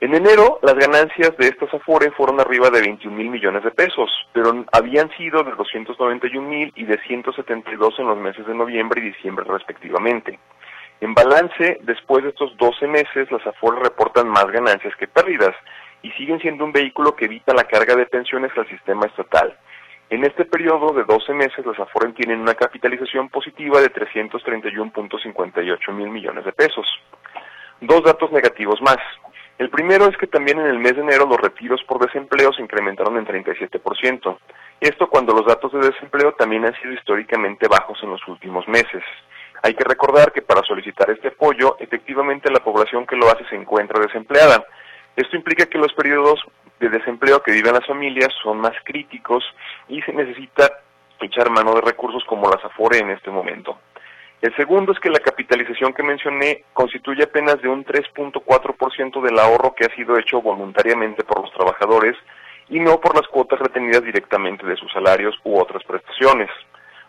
En 0.00 0.14
enero, 0.14 0.58
las 0.62 0.74
ganancias 0.74 1.36
de 1.38 1.48
estas 1.48 1.72
Afore 1.72 2.10
fueron 2.10 2.40
arriba 2.40 2.68
de 2.68 2.80
21 2.80 3.16
mil 3.16 3.30
millones 3.30 3.64
de 3.64 3.70
pesos, 3.70 4.10
pero 4.32 4.64
habían 4.72 5.10
sido 5.16 5.42
de 5.42 5.52
291 5.52 6.48
mil 6.48 6.72
y 6.74 6.84
de 6.84 6.98
172 7.06 7.98
en 7.98 8.08
los 8.08 8.18
meses 8.18 8.46
de 8.46 8.54
noviembre 8.54 9.00
y 9.00 9.12
diciembre 9.12 9.44
respectivamente. 9.48 10.38
En 11.00 11.14
balance, 11.14 11.78
después 11.82 12.24
de 12.24 12.30
estos 12.30 12.56
12 12.56 12.86
meses, 12.86 13.30
las 13.30 13.46
Afore 13.46 13.82
reportan 13.82 14.28
más 14.28 14.46
ganancias 14.46 14.94
que 14.96 15.08
pérdidas 15.08 15.54
y 16.02 16.10
siguen 16.12 16.38
siendo 16.40 16.64
un 16.64 16.72
vehículo 16.72 17.16
que 17.16 17.24
evita 17.24 17.54
la 17.54 17.64
carga 17.64 17.96
de 17.96 18.06
pensiones 18.06 18.52
al 18.56 18.68
sistema 18.68 19.06
estatal. 19.06 19.56
En 20.10 20.22
este 20.24 20.44
periodo 20.44 20.92
de 20.92 21.04
12 21.04 21.32
meses, 21.32 21.64
las 21.64 21.78
Afore 21.78 22.12
tienen 22.12 22.40
una 22.40 22.54
capitalización 22.54 23.30
positiva 23.30 23.80
de 23.80 23.90
331.58 23.92 25.92
mil 25.92 26.10
millones 26.10 26.44
de 26.44 26.52
pesos. 26.52 26.86
Dos 27.80 28.04
datos 28.04 28.30
negativos 28.32 28.82
más. 28.82 28.98
El 29.56 29.70
primero 29.70 30.06
es 30.06 30.16
que 30.16 30.26
también 30.26 30.58
en 30.58 30.66
el 30.66 30.78
mes 30.78 30.96
de 30.96 31.02
enero 31.02 31.26
los 31.26 31.40
retiros 31.40 31.82
por 31.84 32.04
desempleo 32.04 32.52
se 32.52 32.62
incrementaron 32.62 33.16
en 33.18 33.26
37%. 33.26 34.38
Esto 34.80 35.08
cuando 35.08 35.32
los 35.32 35.46
datos 35.46 35.72
de 35.72 35.78
desempleo 35.78 36.32
también 36.32 36.64
han 36.64 36.74
sido 36.80 36.92
históricamente 36.92 37.68
bajos 37.68 37.98
en 38.02 38.10
los 38.10 38.26
últimos 38.26 38.66
meses. 38.66 39.02
Hay 39.62 39.74
que 39.74 39.84
recordar 39.84 40.32
que 40.32 40.42
para 40.42 40.62
solicitar 40.62 41.08
este 41.10 41.28
apoyo, 41.28 41.76
efectivamente 41.78 42.50
la 42.50 42.64
población 42.64 43.06
que 43.06 43.16
lo 43.16 43.28
hace 43.28 43.48
se 43.48 43.54
encuentra 43.54 44.00
desempleada. 44.00 44.64
Esto 45.16 45.36
implica 45.36 45.66
que 45.66 45.78
los 45.78 45.92
periodos 45.94 46.40
de 46.80 46.88
desempleo 46.88 47.40
que 47.40 47.52
viven 47.52 47.74
las 47.74 47.86
familias 47.86 48.28
son 48.42 48.58
más 48.58 48.74
críticos 48.84 49.44
y 49.88 50.02
se 50.02 50.12
necesita 50.12 50.68
echar 51.20 51.48
mano 51.50 51.74
de 51.74 51.80
recursos 51.80 52.24
como 52.24 52.50
las 52.50 52.64
Afore 52.64 52.98
en 52.98 53.10
este 53.10 53.30
momento. 53.30 53.78
El 54.40 54.54
segundo 54.56 54.92
es 54.92 55.00
que 55.00 55.10
la 55.10 55.20
capitalización 55.20 55.94
que 55.94 56.02
mencioné 56.02 56.64
constituye 56.74 57.24
apenas 57.24 57.60
de 57.62 57.68
un 57.68 57.84
3.4% 57.84 59.22
del 59.22 59.38
ahorro 59.38 59.74
que 59.74 59.86
ha 59.86 59.94
sido 59.94 60.18
hecho 60.18 60.42
voluntariamente 60.42 61.24
por 61.24 61.40
los 61.40 61.52
trabajadores 61.52 62.16
y 62.68 62.80
no 62.80 63.00
por 63.00 63.14
las 63.14 63.26
cuotas 63.28 63.58
retenidas 63.58 64.02
directamente 64.02 64.66
de 64.66 64.76
sus 64.76 64.92
salarios 64.92 65.34
u 65.44 65.58
otras 65.58 65.82
prestaciones. 65.84 66.50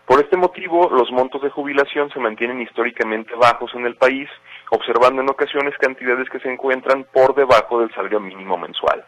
Por 0.05 0.19
este 0.19 0.37
motivo, 0.37 0.89
los 0.91 1.11
montos 1.11 1.41
de 1.41 1.49
jubilación 1.49 2.11
se 2.11 2.19
mantienen 2.19 2.61
históricamente 2.61 3.33
bajos 3.35 3.73
en 3.73 3.85
el 3.85 3.95
país, 3.95 4.29
observando 4.69 5.21
en 5.21 5.29
ocasiones 5.29 5.73
cantidades 5.79 6.29
que 6.29 6.39
se 6.39 6.51
encuentran 6.51 7.05
por 7.11 7.33
debajo 7.33 7.79
del 7.79 7.93
salario 7.93 8.19
mínimo 8.19 8.57
mensual. 8.57 9.03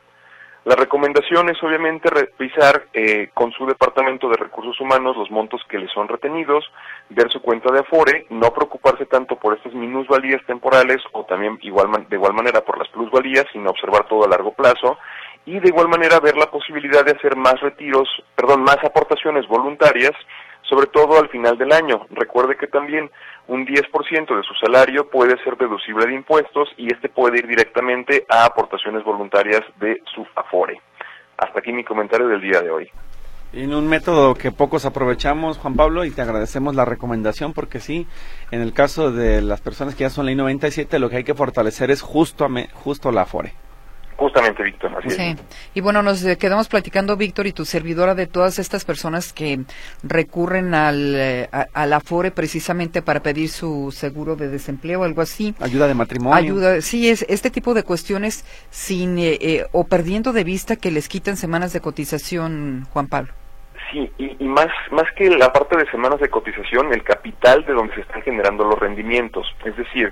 La 0.67 0.75
recomendación 0.75 1.47
es 1.47 1.63
obviamente 1.63 2.09
revisar 2.09 2.88
eh, 2.91 3.29
con 3.33 3.53
su 3.53 3.65
Departamento 3.65 4.27
de 4.27 4.36
Recursos 4.36 4.77
Humanos 4.81 5.15
los 5.15 5.31
montos 5.31 5.62
que 5.69 5.79
le 5.79 5.88
son 5.88 6.09
retenidos, 6.09 6.65
ver 7.07 7.31
su 7.31 7.41
cuenta 7.41 7.71
de 7.71 7.79
Afore, 7.79 8.25
no 8.31 8.51
preocuparse 8.51 9.05
tanto 9.05 9.38
por 9.38 9.55
estas 9.55 9.74
minusvalías 9.74 10.45
temporales 10.45 10.97
o 11.13 11.24
también 11.24 11.57
igual 11.62 12.05
de 12.09 12.15
igual 12.17 12.33
manera 12.33 12.59
por 12.65 12.77
las 12.77 12.89
plusvalías, 12.89 13.45
sino 13.53 13.69
observar 13.69 14.09
todo 14.09 14.25
a 14.25 14.27
largo 14.27 14.51
plazo 14.51 14.97
y 15.45 15.57
de 15.57 15.69
igual 15.69 15.88
manera 15.88 16.19
ver 16.19 16.36
la 16.36 16.51
posibilidad 16.51 17.05
de 17.05 17.13
hacer 17.13 17.38
más 17.38 17.62
retiros, 17.62 18.09
perdón, 18.36 18.63
más 18.63 18.83
aportaciones 18.83 19.47
voluntarias 19.47 20.12
sobre 20.69 20.88
todo 20.88 21.19
al 21.19 21.29
final 21.29 21.57
del 21.57 21.71
año. 21.71 22.05
Recuerde 22.12 22.57
que 22.57 22.67
también 22.67 23.09
un 23.47 23.65
10% 23.65 24.36
de 24.36 24.43
su 24.43 24.53
salario 24.55 25.09
puede 25.09 25.41
ser 25.43 25.57
deducible 25.57 26.05
de 26.05 26.15
impuestos 26.15 26.69
y 26.77 26.93
este 26.93 27.09
puede 27.09 27.39
ir 27.39 27.47
directamente 27.47 28.25
a 28.29 28.45
aportaciones 28.45 29.03
voluntarias 29.03 29.62
de 29.79 30.01
su 30.13 30.25
Afore. 30.36 30.81
Hasta 31.38 31.59
aquí 31.59 31.71
mi 31.71 31.83
comentario 31.83 32.27
del 32.27 32.41
día 32.41 32.62
de 32.62 32.71
hoy. 32.71 32.89
En 33.53 33.74
un 33.74 33.88
método 33.88 34.36
que 34.36 34.51
pocos 34.51 34.86
aprovechamos, 34.86 35.57
Juan 35.57 35.75
Pablo, 35.75 36.03
y 36.03 36.12
te 36.12 36.21
agradecemos 36.21 36.75
la 36.75 36.83
recomendación 36.83 37.53
porque 37.53 37.79
sí, 37.79 38.05
en 38.51 38.62
el 38.62 38.74
caso 38.74 39.12
de 39.12 39.41
las 39.41 39.62
personas 39.62 39.95
que 39.95 40.01
ya 40.01 40.09
son 40.09 40.25
ley 40.25 40.36
97, 40.36 41.00
lo 41.00 41.09
que 41.09 41.17
hay 41.17 41.24
que 41.24 41.33
fortalecer 41.33 41.89
es 41.89 42.01
justo, 42.01 42.47
justo 42.74 43.12
la 43.12 43.21
Afore. 43.21 43.53
Justamente, 44.17 44.63
Víctor. 44.63 44.91
Así 44.97 45.12
sí. 45.12 45.36
Y 45.75 45.81
bueno, 45.81 46.01
nos 46.01 46.25
quedamos 46.38 46.67
platicando, 46.67 47.15
Víctor, 47.15 47.45
y 47.45 47.53
tu 47.53 47.65
servidora 47.65 48.15
de 48.15 48.25
todas 48.25 48.57
estas 48.57 48.83
personas 48.83 49.31
que 49.31 49.59
recurren 50.01 50.74
al, 50.74 51.13
eh, 51.15 51.50
a, 51.51 51.86
la 51.86 52.00
FORE 52.00 52.31
precisamente 52.31 53.03
para 53.03 53.19
pedir 53.19 53.50
su 53.50 53.91
seguro 53.91 54.36
de 54.36 54.50
desempleo, 54.50 55.03
algo 55.03 55.21
así. 55.21 55.53
Ayuda 55.59 55.88
de 55.88 55.93
matrimonio. 55.93 56.36
Ayuda, 56.36 56.81
sí, 56.81 57.09
es 57.09 57.27
este 57.29 57.51
tipo 57.51 57.75
de 57.75 57.83
cuestiones 57.83 58.43
sin 58.71 59.19
eh, 59.19 59.38
eh, 59.39 59.65
o 59.71 59.83
perdiendo 59.83 60.33
de 60.33 60.43
vista 60.43 60.77
que 60.77 60.89
les 60.89 61.07
quitan 61.07 61.38
semanas 61.38 61.71
de 61.71 61.79
cotización, 61.79 62.88
Juan 62.91 63.07
Pablo. 63.07 63.33
Sí, 63.91 64.12
y, 64.17 64.36
y, 64.43 64.47
más, 64.47 64.67
más 64.91 65.09
que 65.15 65.29
la 65.29 65.53
parte 65.53 65.77
de 65.77 65.89
semanas 65.91 66.19
de 66.19 66.27
cotización, 66.27 66.91
el 66.91 67.03
capital 67.03 67.63
de 67.65 67.74
donde 67.74 67.93
se 67.93 68.01
están 68.01 68.24
generando 68.24 68.65
los 68.65 68.79
rendimientos. 68.79 69.45
Es 69.63 69.77
decir, 69.77 70.12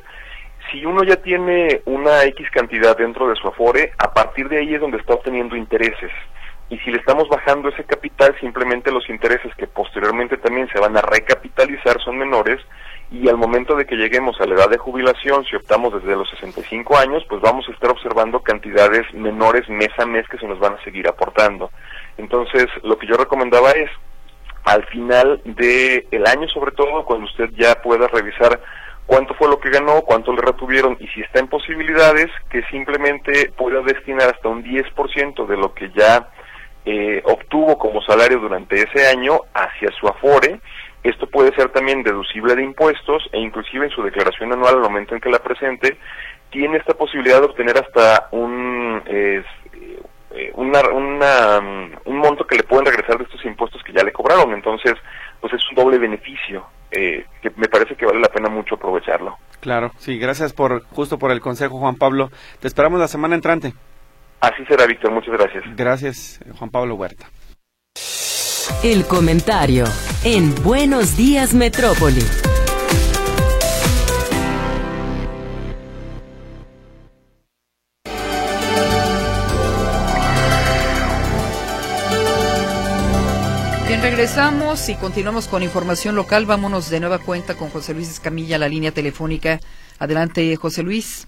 si 0.72 0.86
uno 0.86 1.03
ya 1.03 1.17
tiene 1.17 1.81
una 1.86 2.24
X 2.24 2.50
cantidad 2.51 2.98
dentro 2.98 3.27
de 3.29 3.36
su 3.36 3.48
Afore, 3.48 3.91
a 3.98 4.13
partir 4.13 4.50
de 4.50 4.60
ahí 4.60 4.74
es 4.74 4.81
donde 4.81 4.98
está 4.98 5.13
obteniendo 5.13 5.55
intereses. 5.55 6.12
Y 6.69 6.77
si 6.79 6.91
le 6.91 6.98
estamos 6.98 7.29
bajando 7.29 7.69
ese 7.69 7.84
capital, 7.84 8.36
simplemente 8.39 8.91
los 8.91 9.07
intereses 9.10 9.53
que 9.55 9.67
posteriormente 9.67 10.38
también 10.38 10.67
se 10.69 10.79
van 10.79 10.98
a 10.98 11.01
recapitalizar 11.01 12.01
son 12.01 12.17
menores 12.17 12.60
y 13.12 13.29
al 13.29 13.38
momento 13.38 13.75
de 13.75 13.86
que 13.86 13.95
lleguemos 13.95 14.39
a 14.41 14.48
la 14.48 14.55
edad 14.55 14.69
de 14.69 14.79
jubilación, 14.79 15.45
si 15.45 15.55
optamos 15.55 15.93
desde 15.93 16.15
los 16.15 16.27
65 16.31 16.98
años, 16.98 17.24
pues 17.29 17.39
vamos 17.39 17.67
a 17.69 17.72
estar 17.72 17.91
observando 17.91 18.39
cantidades 18.39 19.05
menores 19.13 19.69
mes 19.69 19.91
a 20.00 20.07
mes 20.07 20.27
que 20.27 20.39
se 20.39 20.48
nos 20.48 20.57
van 20.60 20.74
a 20.74 20.84
seguir 20.84 21.07
aportando. 21.07 21.69
Entonces, 22.17 22.65
lo 22.81 22.98
que 22.98 23.05
yo 23.05 23.15
recomendaba 23.15 23.72
es, 23.72 23.91
al 24.63 24.84
final 24.88 25.39
del 25.45 26.07
el 26.10 26.25
año 26.25 26.48
sobre 26.48 26.72
todo, 26.72 27.05
cuando 27.05 27.27
usted 27.27 27.51
ya 27.55 27.75
pueda 27.75 28.07
revisar 28.07 28.60
cuánto 29.05 29.33
fue 29.35 29.50
lo 29.50 29.59
que 29.59 29.69
ganó, 29.69 30.01
cuánto 30.01 30.33
le 30.33 30.41
retuvieron 30.41 30.97
y 31.00 31.07
si 31.07 31.21
está 31.21 31.39
en 31.39 31.47
posibilidades 31.47 32.27
que 32.50 32.63
simplemente 32.63 33.51
pueda 33.55 33.81
destinar 33.81 34.33
hasta 34.33 34.50
un 34.50 34.63
10% 34.63 35.45
de 35.45 35.57
lo 35.57 35.74
que 35.74 35.91
ya 35.91 36.29
eh, 36.85 37.21
obtuvo 37.25 37.77
como 37.77 38.01
salario 38.01 38.39
durante 38.39 38.81
ese 38.81 39.07
año 39.07 39.41
hacia 39.53 39.91
su 40.00 40.07
afore. 40.07 40.59
Esto 41.03 41.27
puede 41.27 41.53
ser 41.55 41.69
también 41.69 42.03
deducible 42.03 42.55
de 42.55 42.63
impuestos 42.63 43.29
e 43.31 43.39
inclusive 43.39 43.85
en 43.85 43.91
su 43.91 44.01
declaración 44.01 44.53
anual 44.53 44.75
al 44.75 44.81
momento 44.81 45.13
en 45.13 45.21
que 45.21 45.29
la 45.29 45.39
presente 45.39 45.97
tiene 46.50 46.77
esta 46.77 46.95
posibilidad 46.95 47.39
de 47.39 47.45
obtener 47.45 47.77
hasta 47.77 48.27
un 48.31 49.01
eh, 50.35 50.51
una, 50.55 50.81
una, 50.89 51.59
un 52.05 52.17
monto 52.17 52.45
que 52.45 52.57
le 52.57 52.63
pueden 52.63 52.85
regresar 52.85 53.17
de 53.17 53.24
estos 53.24 53.43
impuestos 53.45 53.81
que 53.83 53.93
ya 53.93 54.03
le 54.03 54.12
cobraron. 54.12 54.53
Entonces, 54.53 54.93
pues 55.39 55.53
es 55.53 55.62
un 55.69 55.75
doble 55.75 55.97
beneficio 55.97 56.65
eh, 56.91 57.25
me 57.55 57.67
parece 57.67 57.95
que 57.95 58.05
vale 58.05 58.19
la 58.19 58.29
pena 58.29 58.50
mucho 58.50 58.75
aprovecharlo. 58.75 59.38
Claro, 59.59 59.91
sí, 59.97 60.17
gracias 60.17 60.53
por 60.53 60.83
justo 60.85 61.17
por 61.17 61.31
el 61.31 61.41
consejo, 61.41 61.79
Juan 61.79 61.95
Pablo. 61.95 62.29
Te 62.59 62.67
esperamos 62.67 63.00
la 63.00 63.07
semana 63.07 63.35
entrante. 63.35 63.74
Así 64.41 64.63
será, 64.65 64.85
Víctor, 64.85 65.12
muchas 65.12 65.33
gracias. 65.33 65.63
Gracias, 65.75 66.39
Juan 66.57 66.69
Pablo 66.69 66.95
Huerta. 66.95 67.27
El 68.83 69.05
comentario 69.05 69.85
en 70.24 70.53
Buenos 70.63 71.17
Días 71.17 71.53
Metrópoli. 71.53 72.21
Regresamos 84.05 84.88
y 84.89 84.95
continuamos 84.95 85.47
con 85.47 85.63
información 85.63 86.13
local. 86.13 86.45
Vámonos 86.45 86.91
de 86.91 87.00
nueva 87.00 87.17
cuenta 87.17 87.55
con 87.55 87.69
José 87.69 87.95
Luis 87.95 88.07
Escamilla, 88.07 88.59
la 88.59 88.69
línea 88.69 88.91
telefónica. 88.91 89.57
Adelante, 89.97 90.55
José 90.57 90.83
Luis. 90.83 91.27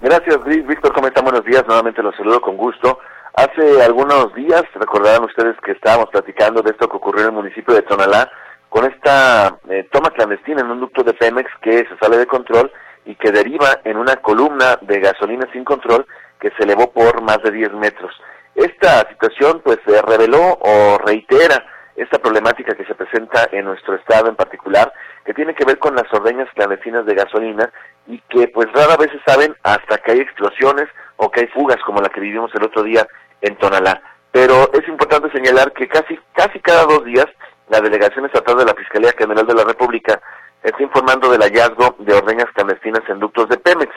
Gracias, 0.00 0.38
Víctor. 0.44 0.92
¿Cómo 0.92 1.08
están? 1.08 1.24
Buenos 1.24 1.44
días. 1.44 1.64
Nuevamente 1.66 2.00
los 2.00 2.14
saludo 2.14 2.40
con 2.40 2.56
gusto. 2.56 3.00
Hace 3.34 3.82
algunos 3.82 4.32
días, 4.36 4.62
recordarán 4.74 5.24
ustedes 5.24 5.56
que 5.64 5.72
estábamos 5.72 6.10
platicando 6.10 6.62
de 6.62 6.70
esto 6.70 6.88
que 6.88 6.96
ocurrió 6.96 7.22
en 7.22 7.30
el 7.30 7.34
municipio 7.34 7.74
de 7.74 7.82
Tonalá, 7.82 8.30
con 8.68 8.84
esta 8.84 9.58
eh, 9.68 9.88
toma 9.90 10.10
clandestina 10.10 10.60
en 10.60 10.70
un 10.70 10.78
ducto 10.78 11.02
de 11.02 11.14
Pemex 11.14 11.50
que 11.60 11.78
se 11.88 11.98
sale 12.00 12.18
de 12.18 12.26
control 12.28 12.70
y 13.04 13.16
que 13.16 13.32
deriva 13.32 13.80
en 13.82 13.96
una 13.96 14.14
columna 14.16 14.78
de 14.80 15.00
gasolina 15.00 15.48
sin 15.52 15.64
control 15.64 16.06
que 16.38 16.52
se 16.56 16.62
elevó 16.62 16.92
por 16.92 17.20
más 17.20 17.42
de 17.42 17.50
10 17.50 17.72
metros. 17.72 18.14
Esta 18.54 19.08
situación 19.08 19.60
pues 19.64 19.78
reveló 19.86 20.58
o 20.60 20.98
reitera 20.98 21.64
esta 21.96 22.18
problemática 22.18 22.74
que 22.74 22.84
se 22.84 22.94
presenta 22.94 23.48
en 23.52 23.64
nuestro 23.64 23.94
estado 23.94 24.28
en 24.28 24.36
particular, 24.36 24.92
que 25.24 25.34
tiene 25.34 25.54
que 25.54 25.64
ver 25.64 25.78
con 25.78 25.94
las 25.94 26.12
ordeñas 26.12 26.48
clandestinas 26.54 27.06
de 27.06 27.14
gasolina 27.14 27.72
y 28.06 28.18
que 28.28 28.48
pues 28.48 28.70
rara 28.72 28.96
vez 28.96 29.10
se 29.12 29.30
saben 29.30 29.54
hasta 29.62 29.98
que 29.98 30.12
hay 30.12 30.20
explosiones 30.20 30.86
o 31.16 31.30
que 31.30 31.40
hay 31.40 31.46
fugas 31.48 31.78
como 31.86 32.00
la 32.00 32.08
que 32.08 32.20
vivimos 32.20 32.50
el 32.54 32.64
otro 32.64 32.82
día 32.82 33.06
en 33.40 33.56
Tonalá. 33.56 34.02
Pero 34.32 34.70
es 34.72 34.86
importante 34.88 35.30
señalar 35.30 35.72
que 35.72 35.88
casi, 35.88 36.18
casi 36.32 36.58
cada 36.60 36.84
dos 36.84 37.04
días 37.04 37.26
la 37.68 37.80
Delegación 37.80 38.26
Estatal 38.26 38.58
de 38.58 38.64
la 38.64 38.74
Fiscalía 38.74 39.14
General 39.16 39.46
de 39.46 39.54
la 39.54 39.64
República 39.64 40.20
está 40.62 40.82
informando 40.82 41.30
del 41.30 41.42
hallazgo 41.42 41.96
de 41.98 42.14
ordeñas 42.14 42.50
clandestinas 42.54 43.02
en 43.08 43.20
ductos 43.20 43.48
de 43.48 43.58
Pemex. 43.58 43.92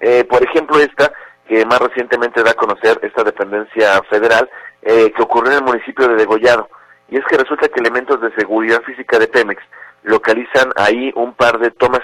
Eh, 0.00 0.24
por 0.24 0.42
ejemplo, 0.42 0.78
esta, 0.78 1.12
que 1.50 1.66
más 1.66 1.80
recientemente 1.80 2.44
da 2.44 2.52
a 2.52 2.54
conocer 2.54 3.00
esta 3.02 3.24
dependencia 3.24 4.00
federal, 4.08 4.48
eh, 4.82 5.10
que 5.10 5.20
ocurrió 5.20 5.50
en 5.50 5.58
el 5.58 5.64
municipio 5.64 6.06
de 6.06 6.14
Degollado. 6.14 6.68
Y 7.08 7.18
es 7.18 7.24
que 7.24 7.36
resulta 7.36 7.66
que 7.66 7.80
elementos 7.80 8.20
de 8.20 8.32
seguridad 8.36 8.80
física 8.82 9.18
de 9.18 9.26
Pemex 9.26 9.60
localizan 10.04 10.70
ahí 10.76 11.10
un 11.16 11.34
par 11.34 11.58
de 11.58 11.72
tomas 11.72 12.02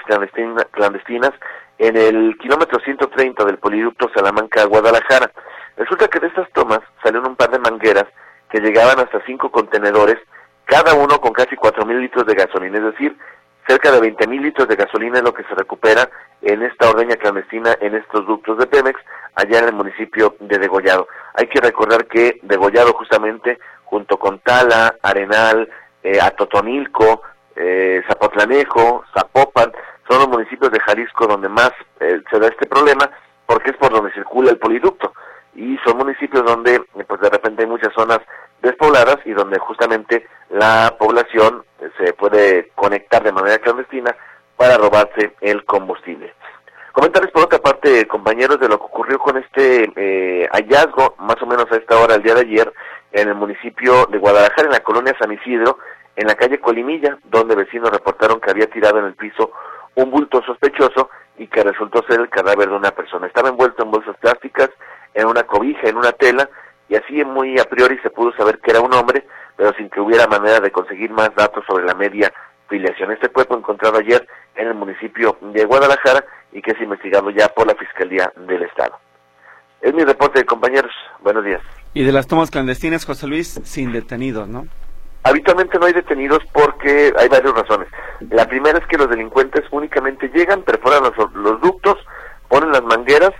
clandestinas 0.71 1.31
en 1.77 1.95
el 1.95 2.37
kilómetro 2.39 2.77
130 2.81 3.45
del 3.45 3.57
poliducto 3.57 4.09
Salamanca-Guadalajara. 4.13 5.31
Resulta 5.77 6.09
que 6.09 6.19
de 6.19 6.27
estas 6.27 6.51
tomas 6.51 6.81
salieron 7.01 7.29
un 7.29 7.37
par 7.37 7.49
de 7.49 7.59
mangueras 7.59 8.05
que 8.51 8.59
llegaban 8.59 8.99
hasta 8.99 9.23
cinco 9.25 9.49
contenedores, 9.49 10.17
cada 10.65 10.93
uno 10.93 11.21
con 11.21 11.31
casi 11.31 11.55
cuatro 11.55 11.85
mil 11.85 12.01
litros 12.01 12.25
de 12.25 12.35
gasolina, 12.35 12.79
es 12.79 12.83
decir, 12.83 13.17
cerca 13.67 13.91
de 13.91 13.99
veinte 13.99 14.27
mil 14.27 14.41
litros 14.41 14.67
de 14.67 14.75
gasolina 14.75 15.17
es 15.17 15.23
lo 15.23 15.33
que 15.33 15.43
se 15.43 15.53
recupera 15.53 16.09
en 16.41 16.63
esta 16.63 16.89
ordeña 16.89 17.15
clandestina 17.17 17.75
en 17.81 17.95
estos 17.95 18.25
ductos 18.25 18.57
de 18.57 18.67
Pemex, 18.67 18.99
allá 19.35 19.59
en 19.59 19.65
el 19.65 19.73
municipio 19.73 20.35
de 20.39 20.57
Degollado. 20.57 21.07
Hay 21.33 21.47
que 21.47 21.59
recordar 21.59 22.05
que 22.05 22.39
Degollado 22.43 22.93
justamente, 22.93 23.59
junto 23.85 24.17
con 24.17 24.39
Tala, 24.39 24.95
Arenal, 25.01 25.69
eh, 26.03 26.19
Atotonilco, 26.21 27.21
eh, 27.55 28.01
Zapotlanejo, 28.07 29.03
Zapopan, 29.13 29.71
son 30.07 30.19
los 30.19 30.29
municipios 30.29 30.71
de 30.71 30.79
Jalisco 30.79 31.27
donde 31.27 31.49
más 31.49 31.71
eh, 31.99 32.21
se 32.31 32.39
da 32.39 32.47
este 32.47 32.67
problema, 32.67 33.09
porque 33.45 33.71
es 33.71 33.77
por 33.77 33.91
donde 33.91 34.13
circula 34.13 34.51
el 34.51 34.57
poliducto 34.57 35.13
y 35.57 35.77
son 35.83 35.97
municipios 35.97 36.45
donde 36.45 36.81
pues 37.07 37.19
de 37.19 37.29
repente 37.29 37.63
hay 37.63 37.67
muchas 37.67 37.91
zonas 37.93 38.19
despobladas 38.61 39.17
y 39.25 39.31
donde 39.31 39.59
justamente 39.59 40.27
la 40.49 40.95
población 40.97 41.63
se 41.97 42.13
puede 42.13 42.69
conectar 42.75 43.23
de 43.23 43.31
manera 43.31 43.59
clandestina 43.59 44.15
para 44.55 44.77
robarse 44.77 45.35
el 45.41 45.65
combustible. 45.65 46.33
Comentarles 46.91 47.31
por 47.31 47.43
otra 47.43 47.59
parte, 47.59 48.07
compañeros, 48.07 48.59
de 48.59 48.67
lo 48.67 48.79
que 48.79 48.85
ocurrió 48.85 49.19
con 49.19 49.37
este 49.37 49.91
eh, 49.95 50.49
hallazgo, 50.51 51.15
más 51.19 51.39
o 51.41 51.45
menos 51.45 51.71
a 51.71 51.75
esta 51.75 51.99
hora, 51.99 52.15
el 52.15 52.23
día 52.23 52.33
de 52.33 52.41
ayer, 52.41 52.73
en 53.11 53.29
el 53.29 53.35
municipio 53.35 54.07
de 54.07 54.17
Guadalajara, 54.17 54.63
en 54.63 54.71
la 54.71 54.79
colonia 54.79 55.15
San 55.19 55.31
Isidro, 55.31 55.77
en 56.15 56.27
la 56.27 56.33
calle 56.33 56.59
Colimilla, 56.59 57.19
donde 57.25 57.55
vecinos 57.55 57.91
reportaron 57.91 58.41
que 58.41 58.49
había 58.49 58.67
tirado 58.67 58.97
en 58.97 59.05
el 59.05 59.13
piso 59.13 59.51
un 59.93 60.09
bulto 60.09 60.41
sospechoso 60.43 61.11
y 61.37 61.47
que 61.47 61.63
resultó 61.63 62.03
ser 62.07 62.19
el 62.19 62.29
cadáver 62.29 62.69
de 62.69 62.75
una 62.75 62.91
persona. 62.91 63.27
Estaba 63.27 63.49
envuelto 63.49 63.83
en 63.83 63.91
bolsas 63.91 64.17
plásticas 64.17 64.69
en 65.13 65.27
una 65.27 65.43
cobija, 65.43 65.87
en 65.87 65.97
una 65.97 66.11
tela, 66.13 66.49
y 66.89 66.95
así 66.95 67.23
muy 67.23 67.59
a 67.59 67.65
priori 67.65 67.97
se 67.99 68.09
pudo 68.09 68.31
saber 68.33 68.59
que 68.59 68.71
era 68.71 68.81
un 68.81 68.93
hombre, 68.93 69.25
pero 69.55 69.73
sin 69.73 69.89
que 69.89 69.99
hubiera 69.99 70.27
manera 70.27 70.59
de 70.59 70.71
conseguir 70.71 71.11
más 71.11 71.33
datos 71.35 71.63
sobre 71.67 71.85
la 71.85 71.93
media 71.93 72.31
filiación. 72.69 73.11
Este 73.11 73.29
cuerpo 73.29 73.57
encontrado 73.57 73.97
ayer 73.97 74.27
en 74.55 74.67
el 74.67 74.73
municipio 74.73 75.37
de 75.41 75.65
Guadalajara 75.65 76.23
y 76.51 76.61
que 76.61 76.71
es 76.71 76.81
investigado 76.81 77.29
ya 77.29 77.47
por 77.49 77.67
la 77.67 77.75
Fiscalía 77.75 78.31
del 78.47 78.63
Estado. 78.63 78.97
Es 79.81 79.93
mi 79.93 80.03
reporte, 80.03 80.43
compañeros. 80.45 80.91
Buenos 81.21 81.43
días. 81.45 81.61
Y 81.93 82.03
de 82.03 82.11
las 82.11 82.27
tomas 82.27 82.51
clandestinas, 82.51 83.05
José 83.05 83.27
Luis, 83.27 83.59
sin 83.63 83.91
detenidos, 83.91 84.47
¿no? 84.47 84.65
Habitualmente 85.23 85.77
no 85.77 85.85
hay 85.85 85.93
detenidos 85.93 86.39
porque 86.53 87.11
hay 87.17 87.27
varias 87.27 87.53
razones. 87.53 87.89
La 88.29 88.47
primera 88.47 88.79
es 88.79 88.85
que 88.87 88.97
los 88.97 89.09
delincuentes 89.09 89.65
únicamente 89.71 90.29
llegan, 90.29 90.63
perforan 90.63 91.03
los, 91.03 91.33
los 91.33 91.61
ductos, 91.61 91.97
ponen 92.47 92.71
las 92.71 92.83
mangueras 92.83 93.31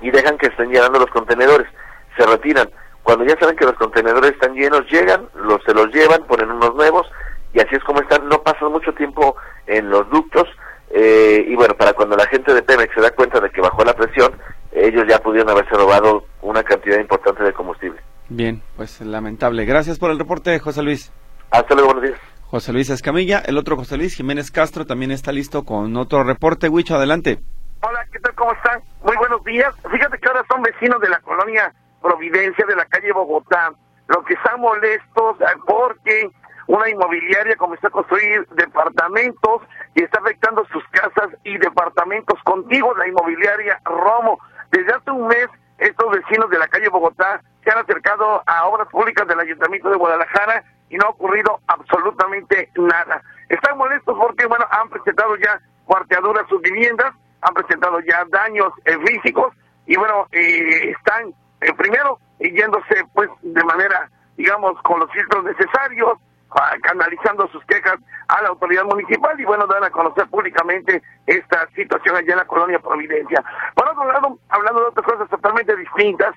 y 0.00 0.10
dejan 0.10 0.36
que 0.36 0.46
estén 0.46 0.70
llenando 0.70 0.98
los 0.98 1.10
contenedores. 1.10 1.68
Se 2.16 2.26
retiran. 2.26 2.68
Cuando 3.02 3.24
ya 3.24 3.38
saben 3.38 3.56
que 3.56 3.64
los 3.64 3.74
contenedores 3.74 4.32
están 4.32 4.54
llenos, 4.54 4.82
llegan, 4.90 5.28
los, 5.34 5.62
se 5.64 5.72
los 5.72 5.92
llevan, 5.94 6.24
ponen 6.24 6.50
unos 6.50 6.74
nuevos 6.74 7.06
y 7.52 7.60
así 7.60 7.76
es 7.76 7.84
como 7.84 8.00
están. 8.00 8.28
No 8.28 8.42
pasan 8.42 8.72
mucho 8.72 8.92
tiempo 8.94 9.36
en 9.66 9.90
los 9.90 10.08
ductos 10.10 10.48
eh, 10.90 11.44
y 11.46 11.54
bueno, 11.54 11.74
para 11.74 11.92
cuando 11.92 12.16
la 12.16 12.26
gente 12.26 12.54
de 12.54 12.62
Pemex 12.62 12.94
se 12.94 13.00
da 13.00 13.10
cuenta 13.10 13.40
de 13.40 13.50
que 13.50 13.60
bajó 13.60 13.84
la 13.84 13.94
presión, 13.94 14.32
ellos 14.72 15.04
ya 15.08 15.18
pudieron 15.18 15.50
haberse 15.50 15.74
robado 15.74 16.24
una 16.42 16.62
cantidad 16.62 16.98
importante 16.98 17.42
de 17.42 17.52
combustible. 17.52 18.00
Bien, 18.28 18.62
pues 18.76 19.00
lamentable. 19.00 19.64
Gracias 19.64 19.98
por 19.98 20.10
el 20.10 20.18
reporte, 20.18 20.58
José 20.58 20.82
Luis. 20.82 21.12
Hasta 21.50 21.74
luego, 21.74 21.92
buenos 21.92 22.10
días. 22.10 22.20
José 22.46 22.72
Luis 22.72 22.90
Escamilla, 22.90 23.42
el 23.44 23.58
otro 23.58 23.76
José 23.76 23.96
Luis 23.96 24.14
Jiménez 24.14 24.50
Castro 24.50 24.86
también 24.86 25.10
está 25.10 25.32
listo 25.32 25.64
con 25.64 25.96
otro 25.96 26.22
reporte. 26.22 26.68
Huicho, 26.68 26.94
adelante. 26.94 27.38
Hola, 27.82 28.04
¿qué 28.12 28.18
tal? 28.20 28.34
¿Cómo 28.34 28.52
están? 28.52 28.80
Muy 29.02 29.16
buenos 29.16 29.42
días. 29.44 29.74
Fíjate 29.90 30.18
que 30.18 30.28
ahora 30.28 30.44
son 30.48 30.62
vecinos 30.62 31.00
de 31.00 31.08
la 31.08 31.20
colonia 31.20 31.72
Providencia 32.06 32.64
de 32.66 32.76
la 32.76 32.84
calle 32.86 33.12
Bogotá, 33.12 33.72
lo 34.06 34.22
que 34.22 34.34
están 34.34 34.60
molestos 34.60 35.36
porque 35.66 36.30
una 36.68 36.88
inmobiliaria 36.88 37.56
comenzó 37.56 37.88
a 37.88 37.90
construir 37.90 38.46
departamentos 38.50 39.62
y 39.96 40.04
está 40.04 40.20
afectando 40.20 40.64
sus 40.66 40.84
casas 40.90 41.36
y 41.42 41.58
departamentos 41.58 42.40
contigo, 42.44 42.94
la 42.96 43.08
inmobiliaria 43.08 43.80
Romo. 43.84 44.38
Desde 44.70 44.92
hace 44.92 45.10
un 45.10 45.26
mes, 45.26 45.48
estos 45.78 46.08
vecinos 46.12 46.48
de 46.48 46.60
la 46.60 46.68
calle 46.68 46.88
Bogotá 46.88 47.42
se 47.64 47.72
han 47.72 47.78
acercado 47.78 48.40
a 48.46 48.66
obras 48.68 48.86
públicas 48.88 49.26
del 49.26 49.40
Ayuntamiento 49.40 49.90
de 49.90 49.96
Guadalajara 49.96 50.62
y 50.88 50.96
no 50.98 51.06
ha 51.06 51.10
ocurrido 51.10 51.58
absolutamente 51.66 52.70
nada. 52.76 53.20
Están 53.48 53.76
molestos 53.76 54.16
porque, 54.16 54.46
bueno, 54.46 54.64
han 54.70 54.88
presentado 54.90 55.34
ya 55.36 55.60
cuarteaduras 55.84 56.48
sus 56.48 56.60
viviendas 56.62 57.12
han 57.46 57.54
presentado 57.54 58.00
ya 58.00 58.24
daños 58.30 58.72
eh, 58.84 58.96
físicos 59.06 59.54
y 59.86 59.96
bueno, 59.96 60.26
eh, 60.32 60.90
están 60.90 61.32
eh, 61.66 61.74
primero 61.74 62.18
yéndose 62.38 63.04
pues 63.12 63.28
de 63.42 63.64
manera, 63.64 64.08
digamos, 64.36 64.80
con 64.82 65.00
los 65.00 65.10
filtros 65.10 65.44
necesarios, 65.44 66.18
ah, 66.50 66.74
canalizando 66.82 67.48
sus 67.48 67.64
quejas 67.64 67.98
a 68.28 68.42
la 68.42 68.48
autoridad 68.50 68.84
municipal 68.84 69.38
y 69.40 69.44
bueno, 69.44 69.66
dan 69.66 69.84
a 69.84 69.90
conocer 69.90 70.26
públicamente 70.28 71.02
esta 71.26 71.68
situación 71.74 72.16
allá 72.16 72.32
en 72.32 72.38
la 72.38 72.44
colonia 72.44 72.78
Providencia. 72.78 73.42
Por 73.74 73.88
otro 73.88 74.04
lado, 74.12 74.38
hablando 74.48 74.80
de 74.80 74.86
otras 74.88 75.06
cosas 75.06 75.28
totalmente 75.28 75.74
distintas, 75.76 76.34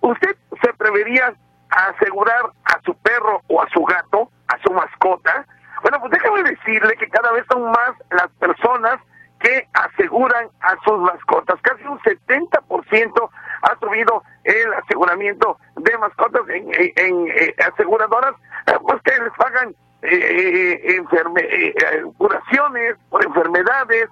¿usted 0.00 0.36
se 0.62 0.70
atrevería 0.70 1.34
a 1.70 1.86
asegurar 1.86 2.50
a 2.64 2.80
su 2.84 2.94
perro 2.98 3.40
o 3.48 3.62
a 3.62 3.68
su 3.70 3.82
gato, 3.84 4.30
a 4.48 4.58
su 4.62 4.72
mascota? 4.72 5.46
Bueno, 5.82 5.98
pues 6.00 6.12
déjame 6.12 6.42
decirle 6.44 6.96
que 6.96 7.08
cada 7.08 7.32
vez 7.32 7.44
son 7.50 7.64
más 7.64 7.92
las 8.10 8.28
personas 8.38 9.00
que 9.42 9.68
aseguran 9.72 10.48
a 10.60 10.76
sus 10.84 10.98
mascotas. 11.00 11.60
Casi 11.62 11.84
un 11.84 11.98
70% 12.00 13.30
ha 13.62 13.78
subido 13.80 14.22
el 14.44 14.74
aseguramiento 14.74 15.58
de 15.76 15.98
mascotas 15.98 16.42
en, 16.48 17.28
eh, 17.28 17.54
aseguradoras, 17.66 18.34
eh, 18.66 18.72
pues 18.82 19.02
que 19.02 19.22
les 19.22 19.32
pagan 19.34 19.74
eh, 20.02 20.96
eh 20.98 22.02
curaciones 22.16 22.96
por 23.10 23.24
enfermedades, 23.24 24.08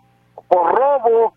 por 0.49 0.75
robo, 0.75 1.35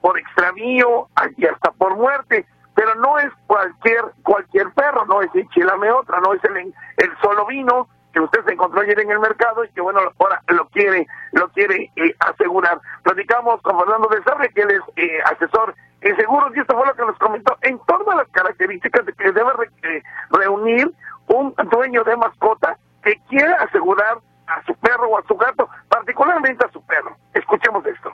por 0.00 0.18
extravío 0.18 1.08
y 1.36 1.46
hasta 1.46 1.70
por 1.72 1.96
muerte. 1.96 2.44
Pero 2.74 2.94
no 2.96 3.18
es 3.18 3.30
cualquier 3.46 4.04
cualquier 4.22 4.70
perro, 4.72 5.04
no 5.06 5.20
es 5.22 5.30
el 5.34 5.48
chilame 5.50 5.90
otra, 5.90 6.20
no 6.20 6.32
es 6.34 6.42
el, 6.44 6.56
el 6.56 7.18
solo 7.22 7.46
vino, 7.46 7.88
que 8.12 8.20
usted 8.20 8.44
se 8.44 8.52
encontró 8.52 8.80
ayer 8.80 8.98
en 9.00 9.10
el 9.10 9.20
mercado 9.20 9.64
y 9.64 9.68
que 9.70 9.80
bueno 9.80 10.00
ahora 10.18 10.42
lo 10.48 10.66
quiere 10.68 11.06
lo 11.32 11.48
quiere 11.50 11.90
eh, 11.96 12.14
asegurar. 12.20 12.80
Platicamos 13.02 13.60
con 13.62 13.78
Fernando 13.78 14.08
de 14.08 14.22
Sarre, 14.24 14.48
que 14.50 14.62
él 14.62 14.70
es 14.70 14.82
eh, 14.96 15.18
asesor 15.24 15.74
en 16.00 16.16
seguros 16.16 16.52
y 16.56 16.60
esto 16.60 16.76
fue 16.76 16.86
lo 16.86 16.94
que 16.94 17.04
nos 17.04 17.18
comentó 17.18 17.56
en 17.62 17.78
torno 17.86 18.12
a 18.12 18.16
las 18.16 18.28
características 18.28 19.06
de 19.06 19.12
que 19.12 19.32
debe 19.32 19.50
eh, 19.82 20.02
reunir 20.30 20.90
un 21.28 21.54
dueño 21.70 22.02
de 22.04 22.16
mascota 22.16 22.76
que 23.02 23.16
quiera 23.28 23.54
asegurar 23.62 24.18
a 24.46 24.64
su 24.64 24.74
perro 24.74 25.08
o 25.08 25.18
a 25.18 25.22
su 25.26 25.36
gato, 25.36 25.68
particularmente 25.88 26.64
a 26.64 26.72
su 26.72 26.82
perro. 26.82 27.16
Escuchemos 27.34 27.86
esto. 27.86 28.12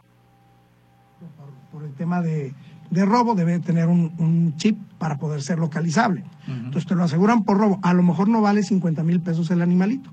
por 1.72 1.82
el 1.82 1.94
tema 1.96 2.20
de 2.20 2.52
de 2.90 3.04
robo 3.04 3.34
debe 3.34 3.58
tener 3.58 3.88
un, 3.88 4.54
chip 4.56 4.78
para 4.98 5.18
poder 5.18 5.42
ser 5.42 5.58
localizable. 5.58 6.24
Entonces 6.46 6.86
te 6.86 6.94
lo 6.94 7.04
aseguran 7.04 7.44
por 7.44 7.58
robo. 7.58 7.78
A 7.82 7.92
lo 7.92 8.02
mejor 8.02 8.28
no 8.28 8.40
vale 8.40 8.62
50 8.62 9.02
mil 9.02 9.20
pesos 9.20 9.50
el 9.50 9.62
animalito, 9.62 10.10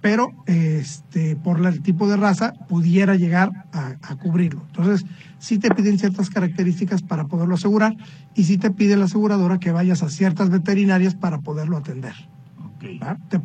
pero 0.00 0.32
este, 0.46 1.36
por 1.36 1.64
el 1.64 1.82
tipo 1.82 2.08
de 2.08 2.16
raza 2.16 2.52
pudiera 2.68 3.16
llegar 3.16 3.50
a, 3.72 4.14
cubrirlo. 4.16 4.62
Entonces, 4.68 5.04
sí 5.38 5.58
te 5.58 5.70
piden 5.70 5.98
ciertas 5.98 6.30
características 6.30 7.02
para 7.02 7.24
poderlo 7.24 7.56
asegurar 7.56 7.96
y 8.34 8.44
sí 8.44 8.58
te 8.58 8.70
pide 8.70 8.96
la 8.96 9.06
aseguradora 9.06 9.58
que 9.58 9.72
vayas 9.72 10.02
a 10.02 10.08
ciertas 10.08 10.50
veterinarias 10.50 11.14
para 11.14 11.38
poderlo 11.38 11.76
atender. 11.76 12.14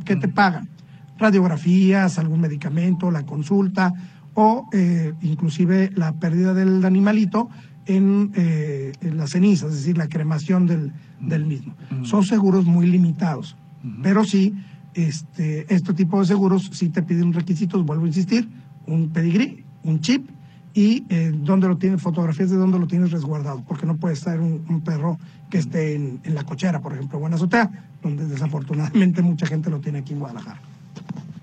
¿Qué 0.06 0.16
te 0.16 0.28
pagan? 0.28 0.70
Radiografías, 1.18 2.20
algún 2.20 2.42
medicamento, 2.42 3.12
la 3.12 3.24
consulta 3.24 3.94
o 4.34 4.68
eh, 4.72 5.14
inclusive 5.22 5.92
la 5.96 6.14
pérdida 6.14 6.54
del 6.54 6.84
animalito 6.86 7.50
en, 7.86 8.32
eh, 8.36 8.94
en 9.02 9.18
las 9.18 9.32
cenizas, 9.32 9.72
es 9.72 9.80
decir, 9.80 9.98
la 9.98 10.08
cremación 10.08 10.68
del, 10.68 10.92
del 11.20 11.46
mismo. 11.46 11.76
Son 12.04 12.24
seguros 12.24 12.66
muy 12.66 12.88
limitados, 12.88 13.56
pero 14.04 14.24
sí, 14.24 14.56
este, 14.94 15.74
este 15.74 15.94
tipo 15.94 16.20
de 16.20 16.26
seguros 16.26 16.70
sí 16.74 16.90
te 16.90 17.02
piden 17.02 17.34
requisitos, 17.34 17.86
vuelvo 17.86 18.06
a 18.06 18.08
insistir, 18.08 18.48
un 18.88 19.10
pedigrí, 19.10 19.66
un 19.84 20.00
chip 20.02 20.30
y 20.74 21.06
eh, 21.10 21.32
dónde 21.34 21.68
lo 21.68 21.78
tienes, 21.78 22.02
fotografías 22.02 22.50
de 22.50 22.58
dónde 22.58 22.80
lo 22.80 22.88
tienes 22.88 23.12
resguardado, 23.12 23.64
porque 23.68 23.86
no 23.86 23.98
puede 23.98 24.14
estar 24.14 24.40
un, 24.40 24.82
perro 24.82 25.18
que 25.50 25.58
esté 25.58 25.96
en, 25.96 26.22
en, 26.24 26.36
la 26.36 26.44
cochera, 26.44 26.80
por 26.80 26.94
ejemplo, 26.94 27.20
o 27.20 27.28
en 27.28 27.34
azotea, 27.34 27.70
donde 28.02 28.26
desafortunadamente 28.26 29.22
mucha 29.22 29.46
gente 29.46 29.70
lo 29.70 29.80
tiene 29.80 30.00
aquí 30.00 30.14
en 30.14 30.20
Guadalajara. 30.20 30.62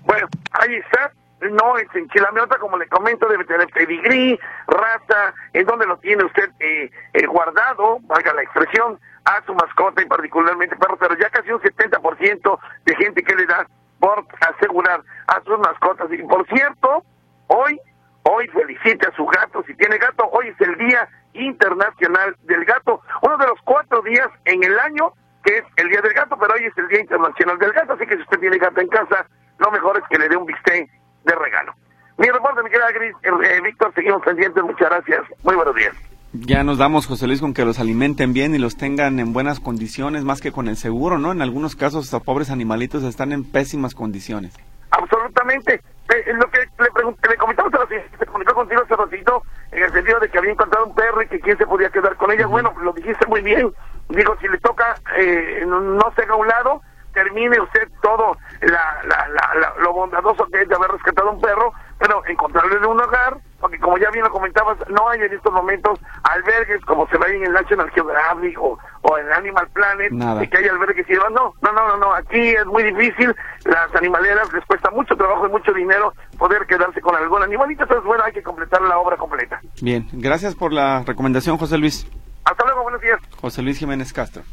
Bueno, 0.05 0.27
ahí 0.51 0.73
está 0.75 1.11
no 1.51 1.77
es 1.77 1.87
enchilamota, 1.93 2.57
como 2.57 2.77
le 2.77 2.87
comento, 2.87 3.27
debe 3.27 3.45
tener 3.45 3.67
pedigrí, 3.69 4.39
raza, 4.67 5.33
en 5.53 5.65
donde 5.65 5.85
lo 5.85 5.97
tiene 5.97 6.25
usted 6.25 6.49
eh, 6.59 6.91
eh, 7.13 7.25
guardado, 7.25 7.99
valga 8.01 8.33
la 8.33 8.43
expresión, 8.43 8.99
a 9.25 9.43
su 9.45 9.53
mascota 9.53 10.01
y 10.01 10.05
particularmente 10.05 10.75
perro, 10.75 10.97
pero 10.97 11.15
ya 11.17 11.29
casi 11.29 11.51
un 11.51 11.61
70% 11.61 12.59
de 12.85 12.95
gente 12.95 13.23
que 13.23 13.35
le 13.35 13.45
da 13.45 13.67
por 13.99 14.25
asegurar 14.41 15.01
a 15.27 15.41
sus 15.43 15.59
mascotas. 15.59 16.11
Y 16.11 16.23
por 16.23 16.47
cierto, 16.47 17.03
hoy, 17.47 17.79
hoy 18.23 18.47
felicite 18.47 19.07
a 19.07 19.15
su 19.15 19.25
gato, 19.25 19.63
si 19.67 19.75
tiene 19.75 19.97
gato, 19.97 20.25
hoy 20.31 20.47
es 20.47 20.61
el 20.61 20.77
Día 20.77 21.07
Internacional 21.33 22.35
del 22.43 22.65
Gato, 22.65 23.01
uno 23.21 23.37
de 23.37 23.47
los 23.47 23.59
cuatro 23.63 24.01
días 24.01 24.29
en 24.45 24.63
el 24.63 24.79
año 24.79 25.13
que 25.43 25.57
es 25.57 25.63
el 25.77 25.89
Día 25.89 26.01
del 26.01 26.13
Gato, 26.13 26.37
pero 26.37 26.53
hoy 26.53 26.65
es 26.65 26.77
el 26.77 26.87
Día 26.87 27.01
Internacional 27.01 27.57
del 27.59 27.71
Gato, 27.71 27.93
así 27.93 28.05
que 28.05 28.15
si 28.15 28.23
usted 28.23 28.39
tiene 28.39 28.57
gato 28.57 28.81
en 28.81 28.87
casa, 28.87 29.25
lo 29.57 29.71
mejor 29.71 29.97
es 29.97 30.03
que 30.09 30.17
le 30.17 30.27
dé 30.27 30.35
un 30.35 30.45
bistec 30.45 30.89
de 31.25 31.35
regalo. 31.35 31.73
Mi 32.17 32.27
reporte, 32.29 32.61
mi 32.63 32.69
querida 32.69 32.91
Gris, 32.91 33.15
eh, 33.23 33.57
eh, 33.57 33.61
Víctor, 33.61 33.93
seguimos 33.93 34.21
pendientes, 34.23 34.63
muchas 34.63 34.89
gracias, 34.89 35.21
muy 35.43 35.55
buenos 35.55 35.75
días. 35.75 35.95
Ya 36.33 36.63
nos 36.63 36.77
damos, 36.77 37.07
José 37.07 37.25
Luis, 37.25 37.41
con 37.41 37.53
que 37.53 37.65
los 37.65 37.79
alimenten 37.79 38.33
bien 38.33 38.53
y 38.53 38.59
los 38.59 38.77
tengan 38.77 39.19
en 39.19 39.33
buenas 39.33 39.59
condiciones, 39.59 40.23
más 40.23 40.41
que 40.41 40.51
con 40.51 40.67
el 40.67 40.77
seguro, 40.77 41.17
¿no? 41.17 41.31
En 41.31 41.41
algunos 41.41 41.75
casos, 41.75 42.05
estos 42.05 42.21
pobres 42.21 42.51
animalitos 42.51 43.03
están 43.03 43.31
en 43.31 43.49
pésimas 43.49 43.95
condiciones. 43.95 44.53
Absolutamente. 44.91 45.81
Eh, 46.09 46.33
lo 46.33 46.49
que 46.49 46.59
le, 46.59 47.29
le 47.29 47.37
comentamos 47.37 47.73
a 47.73 47.87
se 47.87 48.25
comunicó 48.25 48.53
contigo 48.55 48.81
hace 48.81 48.95
ratito, 48.95 49.43
en 49.71 49.83
el 49.83 49.91
sentido 49.91 50.19
de 50.19 50.29
que 50.29 50.37
había 50.39 50.51
encontrado 50.51 50.85
un 50.87 50.95
perro 50.95 51.21
y 51.21 51.27
que 51.27 51.39
quién 51.39 51.57
se 51.57 51.65
podía 51.65 51.89
quedar 51.89 52.15
con 52.15 52.31
ella. 52.31 52.47
Bueno, 52.47 52.73
lo 52.81 52.93
dijiste 52.93 53.25
muy 53.27 53.41
bien. 53.41 53.71
Digo, 54.09 54.35
si 54.41 54.47
le 54.47 54.57
toca, 54.57 54.95
eh, 55.17 55.63
no, 55.67 55.99
se 56.15 56.23
haga 56.23 56.33
a 56.33 56.37
un 56.37 56.47
lado, 56.47 56.81
termine 57.13 57.59
usted 57.59 57.87
todo 58.01 58.35
la, 58.61 59.01
la, 59.03 59.27
la, 59.29 59.38
lo 59.81 59.93
bondadoso 59.93 60.45
que 60.47 60.61
es 60.61 60.69
de 60.69 60.75
haber 60.75 60.91
rescatado 60.91 61.31
un 61.31 61.41
perro, 61.41 61.73
pero 61.97 62.25
encontrarle 62.27 62.77
en 62.77 62.85
un 62.85 63.01
hogar, 63.01 63.37
porque 63.59 63.79
como 63.79 63.97
ya 63.97 64.09
bien 64.11 64.23
lo 64.23 64.31
comentabas, 64.31 64.77
no 64.89 65.09
hay 65.09 65.21
en 65.21 65.33
estos 65.33 65.51
momentos 65.51 65.99
albergues 66.23 66.83
como 66.85 67.07
se 67.09 67.17
ve 67.17 67.35
en 67.35 67.45
el 67.45 67.53
National 67.53 67.89
Geographic 67.91 68.57
o, 68.59 68.77
o 69.01 69.17
en 69.17 69.31
Animal 69.33 69.67
Planet, 69.73 70.11
y 70.41 70.47
que 70.47 70.57
hay 70.57 70.67
albergues 70.67 71.09
y 71.09 71.13
demás. 71.13 71.31
No, 71.31 71.53
no, 71.61 71.71
no, 71.73 71.97
no, 71.97 72.13
aquí 72.13 72.49
es 72.49 72.65
muy 72.65 72.83
difícil, 72.83 73.35
las 73.65 73.93
animaleras 73.95 74.51
les 74.53 74.65
cuesta 74.65 74.89
mucho 74.91 75.15
trabajo 75.15 75.47
y 75.47 75.51
mucho 75.51 75.73
dinero 75.73 76.13
poder 76.37 76.65
quedarse 76.67 77.01
con 77.01 77.15
algún 77.15 77.43
animalito, 77.43 77.83
entonces 77.83 78.05
bueno, 78.05 78.23
hay 78.23 78.33
que 78.33 78.43
completar 78.43 78.81
la 78.81 78.97
obra 78.97 79.17
completa. 79.17 79.59
Bien, 79.81 80.07
gracias 80.13 80.55
por 80.55 80.71
la 80.71 81.03
recomendación, 81.03 81.57
José 81.57 81.77
Luis. 81.77 82.07
Hasta 82.45 82.65
luego, 82.65 82.83
buenos 82.83 83.01
días. 83.01 83.19
José 83.41 83.61
Luis 83.61 83.77
Jiménez 83.77 84.13
Castro. 84.13 84.43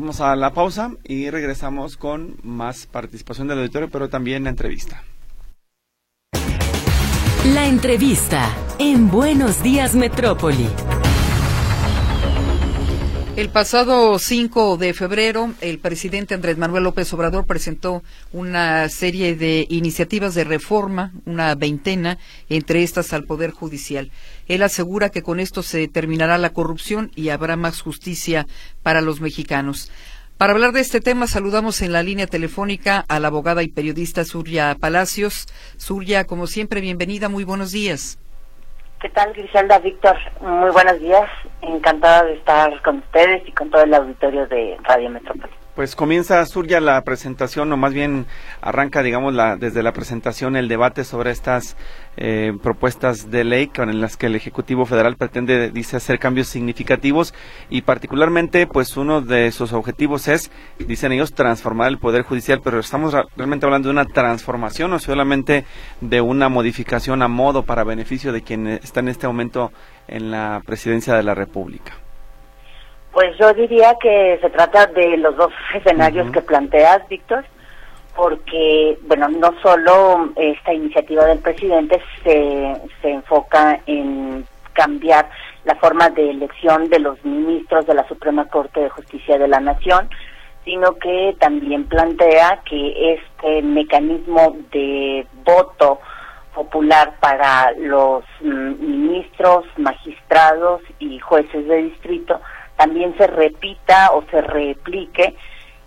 Vamos 0.00 0.20
a 0.20 0.36
la 0.36 0.52
pausa 0.52 0.92
y 1.02 1.28
regresamos 1.28 1.96
con 1.96 2.36
más 2.44 2.86
participación 2.86 3.48
del 3.48 3.58
auditorio, 3.58 3.90
pero 3.90 4.08
también 4.08 4.44
la 4.44 4.50
entrevista. 4.50 5.02
La 7.52 7.66
entrevista 7.66 8.48
en 8.78 9.10
Buenos 9.10 9.60
Días 9.60 9.96
Metrópoli. 9.96 10.68
El 13.38 13.50
pasado 13.50 14.18
5 14.18 14.78
de 14.78 14.92
febrero, 14.94 15.54
el 15.60 15.78
presidente 15.78 16.34
Andrés 16.34 16.58
Manuel 16.58 16.82
López 16.82 17.12
Obrador 17.12 17.46
presentó 17.46 18.02
una 18.32 18.88
serie 18.88 19.36
de 19.36 19.64
iniciativas 19.70 20.34
de 20.34 20.42
reforma, 20.42 21.12
una 21.24 21.54
veintena, 21.54 22.18
entre 22.48 22.82
estas 22.82 23.12
al 23.12 23.22
Poder 23.22 23.52
Judicial. 23.52 24.10
Él 24.48 24.64
asegura 24.64 25.10
que 25.10 25.22
con 25.22 25.38
esto 25.38 25.62
se 25.62 25.86
terminará 25.86 26.36
la 26.36 26.50
corrupción 26.50 27.12
y 27.14 27.28
habrá 27.28 27.54
más 27.54 27.80
justicia 27.80 28.48
para 28.82 29.02
los 29.02 29.20
mexicanos. 29.20 29.88
Para 30.36 30.52
hablar 30.52 30.72
de 30.72 30.80
este 30.80 31.00
tema, 31.00 31.28
saludamos 31.28 31.80
en 31.80 31.92
la 31.92 32.02
línea 32.02 32.26
telefónica 32.26 33.04
a 33.06 33.20
la 33.20 33.28
abogada 33.28 33.62
y 33.62 33.68
periodista 33.68 34.24
Surya 34.24 34.76
Palacios. 34.80 35.46
Surya, 35.76 36.24
como 36.24 36.48
siempre, 36.48 36.80
bienvenida, 36.80 37.28
muy 37.28 37.44
buenos 37.44 37.70
días. 37.70 38.18
¿Qué 39.00 39.08
tal, 39.10 39.32
Griselda, 39.32 39.78
Víctor? 39.78 40.16
Muy 40.40 40.70
buenos 40.70 40.98
días. 40.98 41.30
Encantada 41.62 42.24
de 42.24 42.34
estar 42.34 42.82
con 42.82 42.98
ustedes 42.98 43.46
y 43.46 43.52
con 43.52 43.70
todo 43.70 43.84
el 43.84 43.94
auditorio 43.94 44.44
de 44.48 44.76
Radio 44.82 45.08
Metrópoli. 45.08 45.57
Pues 45.78 45.94
comienza 45.94 46.44
Surya 46.44 46.80
la 46.80 47.00
presentación, 47.04 47.72
o 47.72 47.76
más 47.76 47.94
bien 47.94 48.26
arranca, 48.60 49.00
digamos, 49.04 49.32
la, 49.32 49.54
desde 49.54 49.84
la 49.84 49.92
presentación 49.92 50.56
el 50.56 50.66
debate 50.66 51.04
sobre 51.04 51.30
estas 51.30 51.76
eh, 52.16 52.52
propuestas 52.60 53.30
de 53.30 53.44
ley 53.44 53.68
con 53.68 54.00
las 54.00 54.16
que 54.16 54.26
el 54.26 54.34
Ejecutivo 54.34 54.86
Federal 54.86 55.14
pretende, 55.14 55.70
dice, 55.70 55.98
hacer 55.98 56.18
cambios 56.18 56.48
significativos 56.48 57.32
y 57.70 57.82
particularmente, 57.82 58.66
pues 58.66 58.96
uno 58.96 59.20
de 59.20 59.52
sus 59.52 59.72
objetivos 59.72 60.26
es, 60.26 60.50
dicen 60.80 61.12
ellos, 61.12 61.32
transformar 61.32 61.86
el 61.86 61.98
Poder 61.98 62.22
Judicial, 62.22 62.60
pero 62.60 62.80
estamos 62.80 63.14
realmente 63.36 63.64
hablando 63.64 63.86
de 63.86 63.92
una 63.92 64.04
transformación 64.04 64.92
o 64.94 64.98
solamente 64.98 65.64
de 66.00 66.20
una 66.20 66.48
modificación 66.48 67.22
a 67.22 67.28
modo 67.28 67.62
para 67.62 67.84
beneficio 67.84 68.32
de 68.32 68.42
quien 68.42 68.66
está 68.66 68.98
en 68.98 69.10
este 69.10 69.28
momento 69.28 69.70
en 70.08 70.32
la 70.32 70.60
presidencia 70.66 71.14
de 71.14 71.22
la 71.22 71.36
República. 71.36 72.07
Pues 73.12 73.36
yo 73.38 73.52
diría 73.54 73.96
que 74.00 74.38
se 74.40 74.50
trata 74.50 74.86
de 74.86 75.16
los 75.16 75.36
dos 75.36 75.52
escenarios 75.74 76.30
que 76.30 76.42
planteas, 76.42 77.06
Víctor, 77.08 77.44
porque, 78.14 78.98
bueno, 79.06 79.28
no 79.28 79.54
solo 79.62 80.30
esta 80.36 80.72
iniciativa 80.72 81.24
del 81.24 81.38
presidente 81.38 82.02
se, 82.22 82.74
se 83.00 83.10
enfoca 83.10 83.80
en 83.86 84.46
cambiar 84.72 85.28
la 85.64 85.74
forma 85.76 86.10
de 86.10 86.30
elección 86.30 86.88
de 86.88 86.98
los 86.98 87.24
ministros 87.24 87.86
de 87.86 87.94
la 87.94 88.06
Suprema 88.08 88.46
Corte 88.46 88.80
de 88.80 88.88
Justicia 88.90 89.38
de 89.38 89.48
la 89.48 89.60
Nación, 89.60 90.08
sino 90.64 90.94
que 90.96 91.34
también 91.40 91.84
plantea 91.88 92.60
que 92.68 93.14
este 93.14 93.62
mecanismo 93.62 94.56
de 94.70 95.26
voto 95.44 96.00
popular 96.54 97.14
para 97.20 97.72
los 97.78 98.24
mm, 98.40 98.74
ministros, 98.80 99.64
magistrados 99.76 100.82
y 100.98 101.18
jueces 101.20 101.66
de 101.66 101.76
distrito 101.84 102.40
también 102.78 103.14
se 103.18 103.26
repita 103.26 104.12
o 104.12 104.24
se 104.30 104.40
replique 104.40 105.34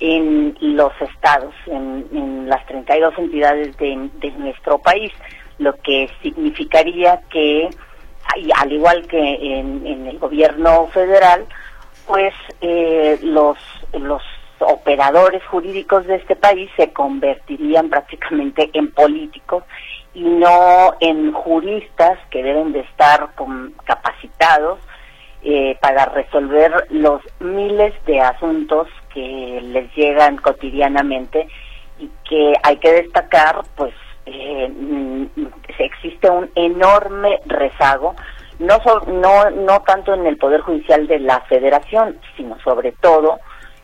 en 0.01 0.57
los 0.59 0.91
estados, 1.01 1.53
en, 1.67 2.49
las 2.49 2.65
32 2.65 3.17
entidades 3.17 3.77
de, 3.77 4.09
de, 4.19 4.31
nuestro 4.31 4.77
país, 4.79 5.11
lo 5.57 5.73
que 5.77 6.09
significaría 6.21 7.21
que, 7.31 7.69
al 8.57 8.71
igual 8.73 9.07
que 9.07 9.17
en, 9.17 10.05
el 10.05 10.19
gobierno 10.19 10.87
federal, 10.87 11.45
pues 12.07 12.33
eh, 12.59 13.19
los, 13.21 13.57
los 13.93 14.21
operadores 14.59 15.43
jurídicos 15.45 16.05
de 16.07 16.15
este 16.15 16.35
país 16.35 16.69
se 16.75 16.91
convertirían 16.91 17.89
prácticamente 17.89 18.69
en 18.73 18.91
políticos 18.91 19.63
y 20.13 20.23
no 20.23 20.95
en 20.99 21.31
juristas 21.31 22.19
que 22.31 22.43
deben 22.43 22.73
de 22.73 22.81
estar 22.81 23.29
capacitados 23.85 24.79
eh, 25.43 25.75
para 25.81 26.05
resolver 26.05 26.85
los 26.91 27.21
miles 27.39 27.93
de 28.05 28.21
asuntos 28.21 28.87
que 29.11 29.59
les 29.63 29.91
llegan 29.95 30.37
cotidianamente 30.37 31.47
y 31.97 32.09
que 32.29 32.53
hay 32.61 32.77
que 32.77 32.91
destacar, 32.91 33.61
pues 33.75 33.93
eh, 34.27 34.69
mm, 34.69 35.25
existe 35.79 36.29
un 36.29 36.49
enorme 36.53 37.39
rezago, 37.47 38.15
no, 38.59 38.77
no, 39.07 39.49
no 39.49 39.81
tanto 39.81 40.13
en 40.13 40.27
el 40.27 40.37
Poder 40.37 40.61
Judicial 40.61 41.07
de 41.07 41.17
la 41.19 41.39
Federación, 41.41 42.19
sino 42.37 42.59
sobre 42.59 42.91
todo 42.91 43.39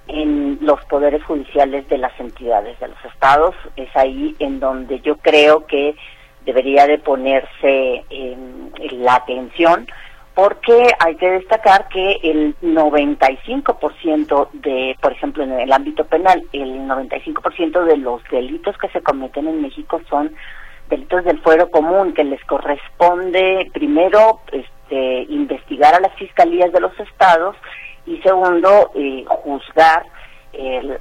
en 0.07 0.59
los 0.61 0.79
poderes 0.85 1.23
judiciales 1.23 1.89
de 1.89 1.97
las 1.97 2.17
entidades 2.19 2.79
de 2.79 2.89
los 2.89 3.05
estados. 3.05 3.55
Es 3.75 3.89
ahí 3.95 4.35
en 4.37 4.59
donde 4.59 4.99
yo 4.99 5.17
creo 5.17 5.65
que 5.65 5.95
debería 6.45 6.85
de 6.85 6.99
ponerse 6.99 8.05
la 8.91 9.15
atención 9.15 9.87
porque 10.37 10.93
hay 10.99 11.15
que 11.15 11.31
destacar 11.31 11.87
que 11.87 12.19
el 12.21 12.55
95% 12.61 14.49
de, 14.53 14.95
por 15.01 15.11
ejemplo, 15.13 15.43
en 15.43 15.53
el 15.53 15.73
ámbito 15.73 16.05
penal, 16.05 16.43
el 16.53 16.81
95% 16.81 17.85
de 17.85 17.97
los 17.97 18.21
delitos 18.29 18.77
que 18.77 18.87
se 18.89 19.01
cometen 19.01 19.47
en 19.47 19.63
México 19.63 19.99
son 20.07 20.31
delitos 20.91 21.25
del 21.25 21.41
fuero 21.41 21.71
común, 21.71 22.13
que 22.13 22.23
les 22.23 22.39
corresponde 22.43 23.71
primero 23.73 24.41
este, 24.51 25.23
investigar 25.23 25.95
a 25.95 26.01
las 26.01 26.13
fiscalías 26.17 26.71
de 26.71 26.81
los 26.81 26.99
estados 26.99 27.55
y 28.05 28.17
segundo, 28.17 28.91
eh, 28.93 29.25
juzgar 29.27 30.05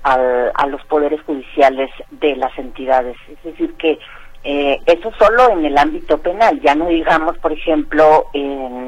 a 0.03 0.67
los 0.67 0.83
poderes 0.87 1.21
judiciales 1.23 1.91
de 2.11 2.37
las 2.37 2.59
entidades. 2.59 3.17
Es 3.29 3.43
decir, 3.43 3.75
que 3.75 3.99
eh, 4.45 4.81
eso 4.87 5.13
solo 5.19 5.51
en 5.51 5.65
el 5.65 5.77
ámbito 5.77 6.19
penal, 6.19 6.61
ya 6.61 6.75
no 6.75 6.87
digamos, 6.89 7.37
por 7.39 7.53
ejemplo, 7.53 8.27
en, 8.33 8.87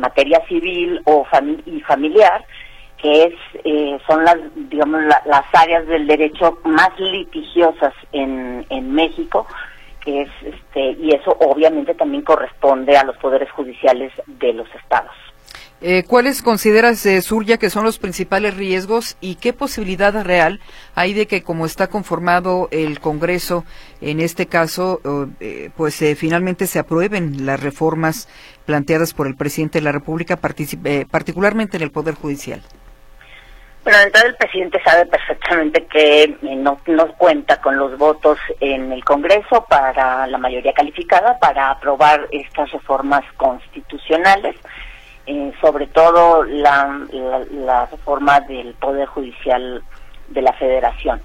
materia 0.00 0.40
civil 0.46 1.00
o 1.04 1.26
y 1.64 1.80
familiar, 1.80 2.44
que 2.98 3.24
es 3.24 3.34
eh, 3.64 3.98
son 4.06 4.24
las 4.24 4.36
digamos 4.54 5.02
las 5.04 5.44
áreas 5.52 5.86
del 5.86 6.06
derecho 6.06 6.58
más 6.64 6.90
litigiosas 6.98 7.92
en, 8.12 8.64
en 8.68 8.92
México, 8.92 9.46
que 10.00 10.22
es 10.22 10.30
este 10.42 10.92
y 11.02 11.10
eso 11.10 11.36
obviamente 11.40 11.94
también 11.94 12.22
corresponde 12.22 12.96
a 12.96 13.04
los 13.04 13.16
poderes 13.16 13.50
judiciales 13.50 14.12
de 14.26 14.52
los 14.52 14.72
estados. 14.74 15.14
Eh, 15.82 16.04
¿Cuáles 16.08 16.40
consideras, 16.40 17.04
eh, 17.04 17.20
Surya, 17.20 17.58
que 17.58 17.68
son 17.68 17.84
los 17.84 17.98
principales 17.98 18.56
riesgos 18.56 19.18
y 19.20 19.34
qué 19.34 19.52
posibilidad 19.52 20.24
real 20.24 20.60
hay 20.94 21.12
de 21.12 21.26
que, 21.26 21.42
como 21.42 21.66
está 21.66 21.88
conformado 21.88 22.68
el 22.70 22.98
Congreso, 22.98 23.64
en 24.00 24.20
este 24.20 24.46
caso, 24.46 25.00
eh, 25.40 25.70
pues 25.76 26.00
eh, 26.00 26.14
finalmente 26.14 26.66
se 26.66 26.78
aprueben 26.78 27.44
las 27.44 27.62
reformas 27.62 28.26
planteadas 28.64 29.12
por 29.12 29.26
el 29.26 29.36
presidente 29.36 29.78
de 29.78 29.84
la 29.84 29.92
República, 29.92 30.38
particularmente 31.10 31.76
en 31.76 31.82
el 31.82 31.90
Poder 31.90 32.14
Judicial? 32.14 32.62
Bueno, 33.84 33.98
entonces 34.02 34.30
el 34.30 34.36
presidente 34.36 34.80
sabe 34.82 35.06
perfectamente 35.06 35.86
que 35.86 36.36
no, 36.40 36.80
no 36.86 37.12
cuenta 37.18 37.60
con 37.60 37.76
los 37.76 37.96
votos 37.98 38.38
en 38.60 38.90
el 38.90 39.04
Congreso 39.04 39.64
para 39.68 40.26
la 40.26 40.38
mayoría 40.38 40.72
calificada 40.72 41.38
para 41.38 41.70
aprobar 41.70 42.26
estas 42.32 42.72
reformas 42.72 43.22
constitucionales 43.36 44.56
eh, 45.26 45.52
sobre 45.60 45.86
todo 45.88 46.44
la, 46.44 47.00
la, 47.50 47.86
reforma 47.86 48.40
del 48.40 48.74
Poder 48.74 49.06
Judicial 49.06 49.82
de 50.28 50.42
la 50.42 50.52
Federación. 50.52 51.20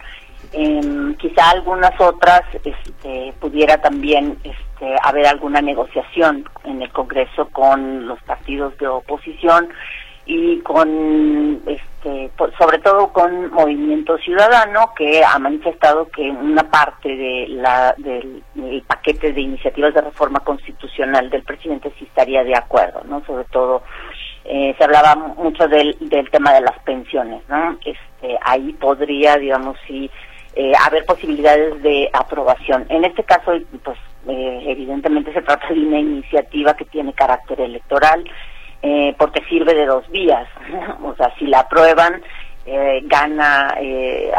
Eh, 0.53 1.15
quizá 1.19 1.51
algunas 1.51 1.99
otras 2.01 2.41
este, 2.53 3.33
pudiera 3.39 3.77
también 3.77 4.37
este, 4.43 4.95
haber 5.03 5.27
alguna 5.27 5.61
negociación 5.61 6.45
en 6.63 6.81
el 6.81 6.89
Congreso 6.91 7.47
con 7.49 8.07
los 8.07 8.21
partidos 8.23 8.77
de 8.79 8.87
oposición 8.87 9.69
y 10.25 10.59
con 10.59 11.61
este 11.67 11.90
sobre 12.57 12.79
todo 12.79 13.11
con 13.13 13.51
Movimiento 13.51 14.17
Ciudadano 14.17 14.93
que 14.95 15.23
ha 15.23 15.37
manifestado 15.39 16.07
que 16.09 16.29
una 16.29 16.63
parte 16.69 17.09
de 17.09 17.47
la 17.49 17.93
del, 17.97 18.43
paquete 18.87 19.33
de 19.33 19.41
iniciativas 19.41 19.93
de 19.93 20.01
reforma 20.01 20.39
constitucional 20.39 21.29
del 21.29 21.43
presidente 21.43 21.91
sí 21.97 22.05
estaría 22.05 22.43
de 22.43 22.55
acuerdo 22.55 23.01
no 23.05 23.23
sobre 23.25 23.45
todo 23.45 23.83
eh, 24.45 24.73
se 24.77 24.83
hablaba 24.83 25.15
mucho 25.15 25.67
del, 25.67 25.95
del 25.99 26.29
tema 26.31 26.53
de 26.53 26.61
las 26.61 26.77
pensiones 26.79 27.41
no 27.47 27.77
este 27.85 28.37
ahí 28.41 28.73
podría 28.73 29.37
digamos 29.37 29.77
sí 29.87 30.09
eh, 30.53 30.73
haber 30.85 31.05
posibilidades 31.05 31.81
de 31.81 32.09
aprobación. 32.11 32.85
En 32.89 33.05
este 33.05 33.23
caso 33.23 33.53
pues 33.83 33.97
eh, 34.27 34.63
evidentemente 34.67 35.31
se 35.31 35.41
trata 35.41 35.69
de 35.69 35.79
una 35.79 35.99
iniciativa 35.99 36.73
que 36.75 36.83
tiene 36.85 37.13
carácter 37.13 37.61
electoral 37.61 38.23
eh, 38.81 39.15
porque 39.17 39.43
sirve 39.45 39.73
de 39.73 39.85
dos 39.85 40.07
vías. 40.09 40.47
o 41.03 41.15
sea, 41.15 41.33
si 41.37 41.45
la 41.47 41.61
aprueban, 41.61 42.21
eh, 42.65 43.01
gana 43.03 43.75
eh, 43.79 44.31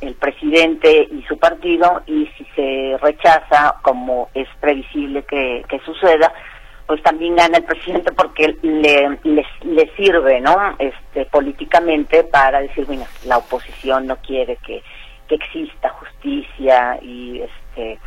el 0.00 0.14
presidente 0.14 1.08
y 1.10 1.22
su 1.24 1.38
partido, 1.38 2.02
y 2.06 2.26
si 2.36 2.44
se 2.56 2.96
rechaza, 3.00 3.76
como 3.82 4.28
es 4.34 4.48
previsible 4.60 5.24
que, 5.24 5.64
suceda, 5.84 6.32
pues 6.86 7.02
también 7.02 7.36
gana 7.36 7.58
el 7.58 7.64
presidente 7.64 8.12
porque 8.12 8.56
le, 8.62 9.18
le, 9.22 9.92
sirve, 9.96 10.40
¿no? 10.40 10.56
Este, 10.78 11.24
políticamente 11.26 12.24
para 12.24 12.60
decir, 12.60 12.84
bueno, 12.86 13.04
la 13.26 13.38
oposición 13.38 14.06
no 14.06 14.16
quiere 14.16 14.56
que 14.56 14.82
exista 15.30 15.88
justicia 15.88 16.98
y 17.02 17.40
este 17.40 17.98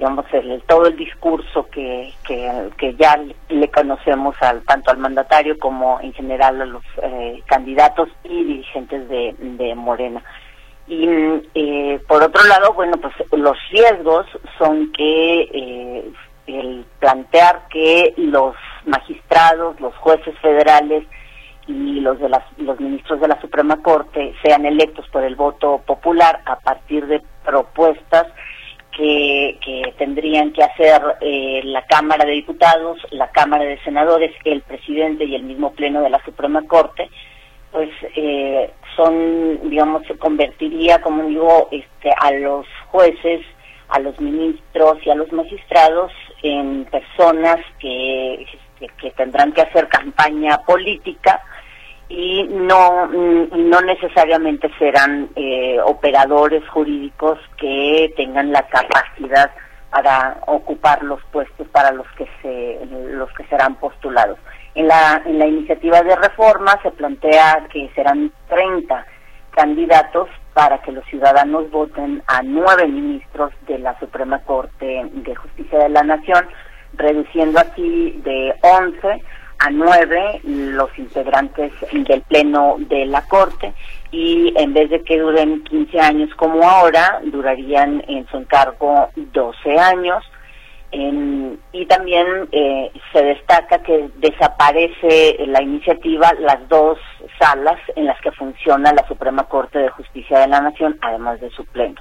digamos, 0.00 0.24
el, 0.32 0.62
todo 0.62 0.86
el 0.86 0.96
discurso 0.96 1.68
que, 1.70 2.10
que, 2.26 2.94
ya 2.98 3.20
le 3.50 3.68
conocemos 3.68 4.34
al, 4.40 4.62
tanto 4.62 4.90
al 4.90 4.96
mandatario 4.96 5.58
como 5.58 6.00
en 6.00 6.14
general 6.14 6.62
a 6.62 6.64
los 6.64 6.82
eh, 7.02 7.42
candidatos 7.44 8.08
y 8.24 8.44
dirigentes 8.44 9.06
de, 9.10 9.34
de 9.38 9.74
Morena. 9.74 10.22
Y 10.86 11.06
eh, 11.54 12.00
por 12.08 12.22
otro 12.22 12.42
lado, 12.44 12.72
bueno, 12.72 12.96
pues 12.96 13.12
los 13.32 13.58
riesgos 13.70 14.26
son 14.56 14.90
que 14.92 15.42
eh, 15.52 16.10
el 16.46 16.86
plantear 16.98 17.68
que 17.68 18.14
los 18.16 18.56
magistrados, 18.86 19.78
los 19.80 19.94
jueces 19.96 20.34
federales 20.38 21.04
y 21.66 22.00
los 22.00 22.18
de 22.20 22.30
las, 22.30 22.44
los 22.56 22.80
ministros 22.80 23.20
de 23.20 23.28
la 23.28 23.38
Suprema 23.42 23.82
Corte 23.82 24.34
sean 24.42 24.64
electos 24.64 25.06
por 25.08 25.24
el 25.24 25.36
voto 25.36 25.82
popular 25.86 26.40
a 26.46 26.56
partir 26.56 27.06
de 27.06 27.20
propuestas 27.44 28.26
que, 29.00 29.94
tendrían 29.98 30.52
que 30.52 30.62
hacer 30.62 31.00
eh, 31.20 31.60
la 31.64 31.84
Cámara 31.86 32.24
de 32.24 32.32
Diputados, 32.32 32.98
la 33.10 33.30
Cámara 33.30 33.64
de 33.64 33.78
Senadores, 33.82 34.32
el 34.44 34.62
presidente 34.62 35.24
y 35.24 35.34
el 35.34 35.44
mismo 35.44 35.72
Pleno 35.72 36.02
de 36.02 36.10
la 36.10 36.22
Suprema 36.24 36.62
Corte, 36.66 37.08
pues 37.72 37.90
eh, 38.16 38.70
son, 38.96 39.70
digamos, 39.70 40.06
se 40.06 40.16
convertiría, 40.16 41.00
como 41.00 41.24
digo, 41.24 41.68
este, 41.70 42.10
a 42.20 42.30
los 42.32 42.66
jueces, 42.88 43.40
a 43.88 44.00
los 44.00 44.20
ministros 44.20 44.98
y 45.04 45.10
a 45.10 45.14
los 45.14 45.32
magistrados 45.32 46.12
en 46.42 46.84
personas 46.86 47.58
que, 47.78 48.34
este, 48.34 48.88
que 49.00 49.10
tendrán 49.12 49.52
que 49.52 49.62
hacer 49.62 49.88
campaña 49.88 50.58
política 50.66 51.40
y 52.10 52.42
no, 52.48 53.06
no 53.06 53.80
necesariamente 53.82 54.68
serán 54.80 55.30
eh, 55.36 55.78
operadores 55.84 56.68
jurídicos 56.68 57.38
que 57.56 58.12
tengan 58.16 58.50
la 58.50 58.66
capacidad 58.66 59.52
para 59.90 60.38
ocupar 60.46 61.04
los 61.04 61.22
puestos 61.32 61.68
para 61.68 61.92
los 61.92 62.06
que 62.16 62.26
se 62.42 62.84
los 63.12 63.32
que 63.32 63.44
serán 63.44 63.76
postulados. 63.76 64.38
En 64.74 64.88
la, 64.88 65.22
en 65.24 65.38
la 65.38 65.46
iniciativa 65.46 66.02
de 66.02 66.16
reforma 66.16 66.78
se 66.82 66.90
plantea 66.90 67.66
que 67.72 67.88
serán 67.94 68.32
30 68.48 69.06
candidatos 69.52 70.28
para 70.52 70.78
que 70.78 70.90
los 70.90 71.04
ciudadanos 71.06 71.70
voten 71.70 72.24
a 72.26 72.42
nueve 72.42 72.88
ministros 72.88 73.52
de 73.68 73.78
la 73.78 73.96
Suprema 74.00 74.40
Corte 74.40 75.08
de 75.12 75.34
Justicia 75.36 75.78
de 75.78 75.88
la 75.90 76.02
Nación, 76.02 76.48
reduciendo 76.94 77.60
así 77.60 78.20
de 78.24 78.52
11 78.62 79.22
a 79.60 79.70
nueve 79.70 80.40
los 80.44 80.90
integrantes 80.98 81.72
del 81.92 82.22
Pleno 82.22 82.76
de 82.78 83.04
la 83.04 83.22
Corte 83.22 83.74
y 84.10 84.52
en 84.56 84.72
vez 84.72 84.90
de 84.90 85.02
que 85.02 85.18
duren 85.18 85.62
15 85.64 86.00
años 86.00 86.30
como 86.36 86.68
ahora, 86.68 87.20
durarían 87.24 88.02
en 88.08 88.26
su 88.28 88.38
encargo 88.38 89.10
12 89.14 89.78
años. 89.78 90.24
y 90.92 91.86
también 91.86 92.26
eh, 92.50 92.90
se 93.12 93.22
destaca 93.22 93.78
que 93.82 94.08
desaparece 94.16 95.36
la 95.46 95.62
iniciativa 95.62 96.32
las 96.40 96.68
dos 96.68 96.98
salas 97.38 97.78
en 97.94 98.06
las 98.06 98.20
que 98.20 98.32
funciona 98.32 98.92
la 98.92 99.06
Suprema 99.06 99.44
Corte 99.44 99.78
de 99.78 99.90
Justicia 99.90 100.40
de 100.40 100.48
la 100.48 100.60
Nación, 100.60 100.98
además 101.02 101.40
de 101.40 101.50
su 101.50 101.64
pleno. 101.66 102.00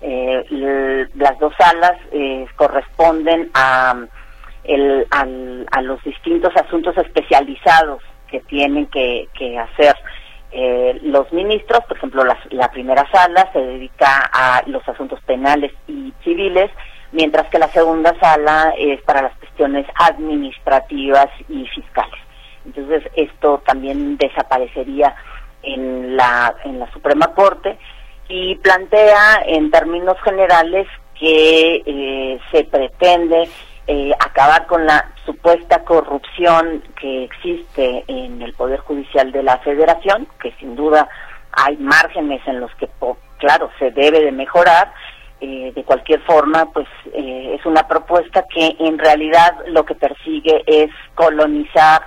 Eh, 0.00 1.06
las 1.14 1.38
dos 1.38 1.52
salas 1.58 1.96
eh, 2.12 2.46
corresponden 2.56 3.50
a 3.54 3.94
el, 4.64 5.06
a 5.10 5.82
los 5.82 6.02
distintos 6.02 6.54
asuntos 6.56 6.96
especializados 6.96 8.02
que 8.30 8.40
tienen 8.40 8.86
que, 8.86 9.28
hacer 9.58 9.94
eh, 10.50 10.98
los 11.02 11.32
ministros, 11.32 11.80
por 11.86 11.96
ejemplo, 11.96 12.24
la, 12.50 12.70
primera 12.70 13.08
sala 13.12 13.48
se 13.52 13.60
dedica 13.60 14.30
a 14.32 14.62
los 14.66 14.86
asuntos 14.88 15.20
penales 15.22 15.72
y 15.86 16.12
civiles, 16.22 16.70
mientras 17.12 17.48
que 17.48 17.58
la 17.58 17.68
segunda 17.68 18.18
sala 18.18 18.74
es 18.78 19.00
para 19.02 19.22
las 19.22 19.36
cuestiones 19.38 19.86
administrativas 19.94 21.28
y 21.48 21.66
fiscales. 21.66 22.20
Entonces, 22.64 23.02
esto 23.14 23.62
también 23.66 24.16
desaparecería 24.16 25.14
en 25.62 26.16
la, 26.16 26.54
en 26.64 26.80
la 26.80 26.90
Suprema 26.92 27.34
Corte 27.34 27.78
y 28.28 28.56
plantea 28.56 29.42
en 29.46 29.70
términos 29.70 30.16
generales 30.22 30.86
que 31.18 31.82
eh, 31.86 32.40
se 32.50 32.64
pretende 32.64 33.48
eh, 33.86 34.12
acabar 34.18 34.66
con 34.66 34.86
la 34.86 35.10
supuesta 35.26 35.84
corrupción 35.84 36.82
que 36.98 37.24
existe 37.24 38.04
en 38.06 38.40
el 38.40 38.54
Poder 38.54 38.80
Judicial 38.80 39.30
de 39.30 39.42
la 39.42 39.58
Federación, 39.58 40.26
que 40.40 40.52
sin 40.58 40.74
duda 40.74 41.08
hay 41.52 41.76
márgenes 41.76 42.40
en 42.46 42.60
los 42.60 42.74
que, 42.76 42.88
claro, 43.38 43.70
se 43.78 43.90
debe 43.90 44.20
de 44.20 44.32
mejorar. 44.32 44.92
Eh, 45.40 45.72
de 45.74 45.84
cualquier 45.84 46.20
forma, 46.20 46.72
pues 46.72 46.88
eh, 47.12 47.56
es 47.58 47.66
una 47.66 47.86
propuesta 47.86 48.44
que 48.48 48.76
en 48.78 48.98
realidad 48.98 49.54
lo 49.66 49.84
que 49.84 49.94
persigue 49.94 50.62
es 50.66 50.90
colonizar, 51.14 52.02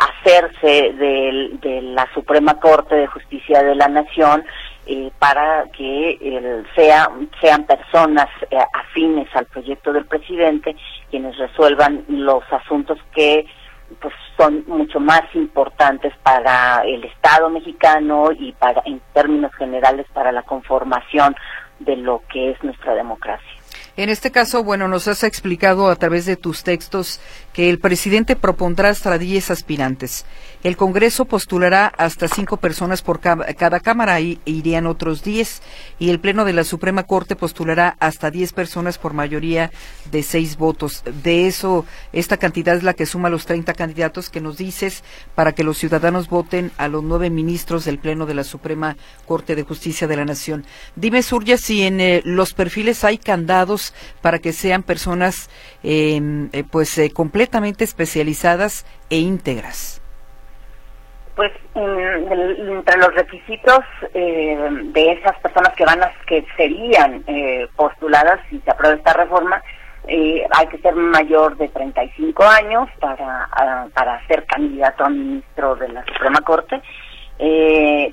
hacerse 0.00 0.94
de 0.94 1.80
la 1.82 2.08
Suprema 2.14 2.58
Corte 2.58 2.94
de 2.94 3.06
Justicia 3.06 3.62
de 3.62 3.74
la 3.74 3.86
Nación 3.86 4.42
eh, 4.90 5.10
para 5.18 5.66
que 5.76 6.18
eh, 6.18 6.62
sea, 6.74 7.10
sean 7.42 7.66
personas 7.66 8.26
eh, 8.50 8.56
afines 8.72 9.28
al 9.36 9.44
proyecto 9.44 9.92
del 9.92 10.06
presidente 10.06 10.74
quienes 11.10 11.36
resuelvan 11.36 12.06
los 12.08 12.42
asuntos 12.50 12.98
que 13.14 13.44
pues 14.00 14.14
son 14.38 14.64
mucho 14.66 14.98
más 14.98 15.22
importantes 15.34 16.14
para 16.22 16.82
el 16.86 17.04
Estado 17.04 17.50
mexicano 17.50 18.30
y 18.32 18.52
para 18.52 18.82
en 18.86 19.02
términos 19.12 19.52
generales 19.56 20.06
para 20.14 20.32
la 20.32 20.42
conformación 20.42 21.36
de 21.80 21.96
lo 21.96 22.22
que 22.32 22.52
es 22.52 22.64
nuestra 22.64 22.94
democracia. 22.94 23.46
En 23.98 24.08
este 24.08 24.30
caso, 24.30 24.62
bueno, 24.62 24.88
nos 24.88 25.08
has 25.08 25.24
explicado 25.24 25.90
a 25.90 25.96
través 25.96 26.24
de 26.24 26.36
tus 26.36 26.62
textos 26.62 27.20
que 27.58 27.68
el 27.68 27.80
presidente 27.80 28.36
propondrá 28.36 28.90
hasta 28.90 29.18
10 29.18 29.50
aspirantes. 29.50 30.24
El 30.62 30.76
Congreso 30.76 31.24
postulará 31.24 31.88
hasta 31.98 32.28
cinco 32.28 32.58
personas 32.58 33.02
por 33.02 33.18
cada 33.18 33.80
cámara 33.80 34.20
y 34.20 34.38
irían 34.44 34.86
otros 34.86 35.24
10. 35.24 35.60
Y 35.98 36.10
el 36.10 36.20
Pleno 36.20 36.44
de 36.44 36.52
la 36.52 36.62
Suprema 36.62 37.02
Corte 37.02 37.34
postulará 37.34 37.96
hasta 37.98 38.30
10 38.30 38.52
personas 38.52 38.96
por 38.96 39.12
mayoría 39.12 39.72
de 40.12 40.22
seis 40.22 40.56
votos. 40.56 41.02
De 41.24 41.48
eso, 41.48 41.84
esta 42.12 42.36
cantidad 42.36 42.76
es 42.76 42.84
la 42.84 42.94
que 42.94 43.06
suma 43.06 43.28
los 43.28 43.44
30 43.46 43.74
candidatos 43.74 44.30
que 44.30 44.40
nos 44.40 44.56
dices 44.56 45.02
para 45.34 45.50
que 45.52 45.64
los 45.64 45.78
ciudadanos 45.78 46.28
voten 46.28 46.70
a 46.76 46.86
los 46.86 47.02
nueve 47.02 47.28
ministros 47.28 47.84
del 47.84 47.98
Pleno 47.98 48.24
de 48.26 48.34
la 48.34 48.44
Suprema 48.44 48.96
Corte 49.26 49.56
de 49.56 49.64
Justicia 49.64 50.06
de 50.06 50.16
la 50.16 50.24
Nación. 50.24 50.64
Dime, 50.94 51.24
Surya, 51.24 51.58
si 51.58 51.82
en 51.82 52.00
eh, 52.00 52.22
los 52.24 52.54
perfiles 52.54 53.02
hay 53.02 53.18
candados 53.18 53.94
para 54.22 54.38
que 54.38 54.52
sean 54.52 54.84
personas 54.84 55.50
em, 55.82 56.50
eh, 56.52 56.62
pues 56.62 56.96
eh, 56.98 57.10
especializadas 57.84 58.86
e 59.10 59.18
íntegras. 59.18 60.00
Pues 61.34 61.52
entre 61.74 62.96
los 62.98 63.14
requisitos 63.14 63.80
eh, 64.12 64.68
de 64.92 65.12
esas 65.12 65.38
personas 65.38 65.72
que 65.76 65.84
van 65.84 66.02
a, 66.02 66.12
que 66.26 66.44
serían 66.56 67.22
eh, 67.28 67.68
postuladas 67.76 68.40
si 68.50 68.58
se 68.60 68.70
aprueba 68.70 68.96
esta 68.96 69.12
reforma, 69.12 69.62
eh, 70.08 70.44
hay 70.50 70.66
que 70.66 70.78
ser 70.78 70.96
mayor 70.96 71.56
de 71.56 71.68
35 71.68 72.42
años 72.42 72.88
para, 72.98 73.48
para 73.94 74.26
ser 74.26 74.46
candidato 74.46 75.04
a 75.04 75.10
ministro 75.10 75.76
de 75.76 75.88
la 75.88 76.04
Suprema 76.06 76.40
Corte. 76.40 76.82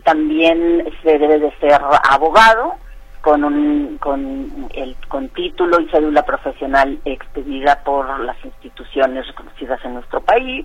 también 0.04 0.88
se 1.02 1.18
debe 1.18 1.40
de 1.40 1.52
ser 1.60 1.82
abogado 2.10 2.76
con 3.26 3.44
un 3.44 3.98
con 3.98 4.70
el 4.76 4.96
con 5.08 5.30
título 5.30 5.82
y 5.82 5.90
cédula 5.90 6.22
profesional 6.22 7.00
expedida 7.06 7.84
por 7.84 8.20
las 8.20 8.38
instituciones 8.46 9.26
reconocidas 9.26 9.84
en 9.84 9.96
nuestro 9.96 10.22
país 10.22 10.64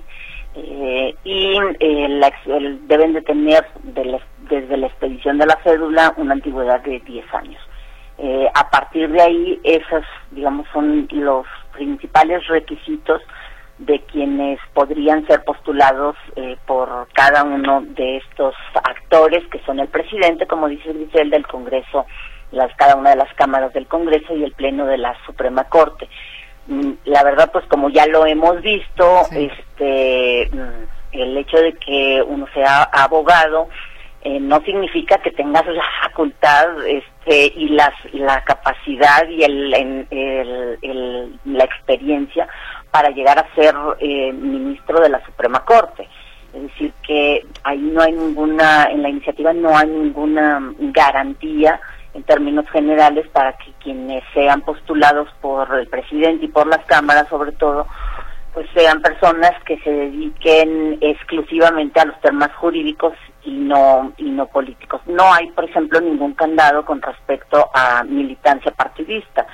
eh, 0.55 1.15
y 1.25 1.57
eh, 1.81 2.79
deben 2.83 3.15
de 3.15 3.23
tener 3.23 3.67
desde 3.83 4.77
la 4.77 4.89
expedición 4.89 5.39
de 5.39 5.47
la 5.47 5.59
cédula 5.65 6.13
una 6.19 6.35
antigüedad 6.35 6.83
de 6.83 7.01
10 7.01 7.35
años. 7.35 7.63
Eh, 8.19 8.47
a 8.53 8.69
partir 8.69 9.11
de 9.11 9.23
ahí, 9.23 9.61
esos, 9.65 10.05
digamos, 10.31 10.67
son 10.71 11.09
los 11.13 11.47
principales 11.73 12.47
requisitos 12.47 13.23
de 13.79 14.01
quienes 14.01 14.61
podrían 14.75 15.27
ser 15.27 15.43
postulados 15.45 16.15
por 16.67 17.09
cada 17.15 17.43
uno 17.45 17.81
de 17.81 18.19
estos 18.19 18.55
actores, 18.75 19.43
que 19.47 19.61
son 19.61 19.81
el 19.81 19.89
presidente, 19.89 20.47
como 20.47 20.69
dice 20.69 20.93
Grisel, 20.93 21.31
del 21.31 21.47
Congreso, 21.47 22.05
las, 22.53 22.75
cada 22.77 22.97
una 22.97 23.11
de 23.11 23.17
las 23.17 23.33
cámaras 23.35 23.73
del 23.73 23.87
Congreso 23.87 24.35
y 24.37 24.45
el 24.45 24.53
Pleno 24.53 24.87
de 24.87 24.99
la 24.99 25.17
Suprema 25.27 25.65
Corte. 25.65 26.09
Mm, 26.71 26.93
la 27.07 27.25
verdad 27.25 27.51
pues 27.53 27.65
como 27.67 27.89
ya 27.89 28.07
lo 28.07 28.27
hemos 28.27 28.61
visto 28.63 29.23
este 29.33 30.49
mm, 30.53 30.85
el 31.13 31.37
hecho 31.39 31.57
de 31.57 31.73
que 31.73 32.23
uno 32.25 32.47
sea 32.55 32.83
abogado 32.85 33.69
eh, 34.23 34.39
no 34.39 34.61
significa 34.61 35.19
que 35.19 35.33
tengas 35.33 35.67
la 35.67 35.83
facultad 36.03 36.87
este 36.87 37.53
y 37.57 37.71
las 37.71 37.93
la 38.13 38.45
capacidad 38.45 39.27
y 39.29 39.43
el, 39.43 39.75
el, 40.13 41.39
la 41.47 41.65
experiencia 41.65 42.47
para 42.93 43.09
llegar 43.11 43.39
a 43.41 43.55
ser 43.57 43.75
eh, 43.99 44.31
ministro 44.33 45.01
de 45.01 45.09
la 45.09 45.25
Suprema 45.25 45.65
Corte 45.65 46.07
es 46.53 46.63
decir 46.63 46.93
que 47.05 47.47
ahí 47.65 47.79
no 47.79 48.03
hay 48.03 48.13
ninguna 48.13 48.85
en 48.93 49.03
la 49.03 49.09
iniciativa 49.09 49.53
no 49.53 49.77
hay 49.77 49.89
ninguna 49.89 50.73
garantía 50.79 51.81
en 52.15 52.23
términos 52.25 52.69
generales 52.71 53.29
para 53.29 53.53
que 53.55 53.73
quienes 53.83 54.25
sean 54.35 54.63
postulados 54.63 55.29
por 55.41 55.73
el 55.79 55.87
presidente 55.89 56.47
y 56.47 56.49
por 56.49 56.67
las 56.67 56.85
cámaras 56.87 57.29
sobre 57.29 57.53
todo 57.53 57.87
pues 58.53 58.67
sean 58.75 59.01
personas 59.01 59.53
que 59.65 59.79
se 59.79 59.91
dediquen 59.91 60.99
exclusivamente 61.01 62.01
a 62.01 62.07
los 62.07 62.21
temas 62.21 62.53
jurídicos 62.57 63.15
y 63.45 63.53
no 63.53 64.13
y 64.17 64.25
no 64.25 64.47
políticos. 64.47 65.01
No 65.07 65.33
hay, 65.33 65.51
por 65.51 65.65
ejemplo, 65.65 66.01
ningún 66.01 66.35
candado 66.35 66.85
con 66.85 67.01
respecto 67.01 67.71
a 67.73 68.03
militancia 68.03 68.73
partidista, 68.73 69.47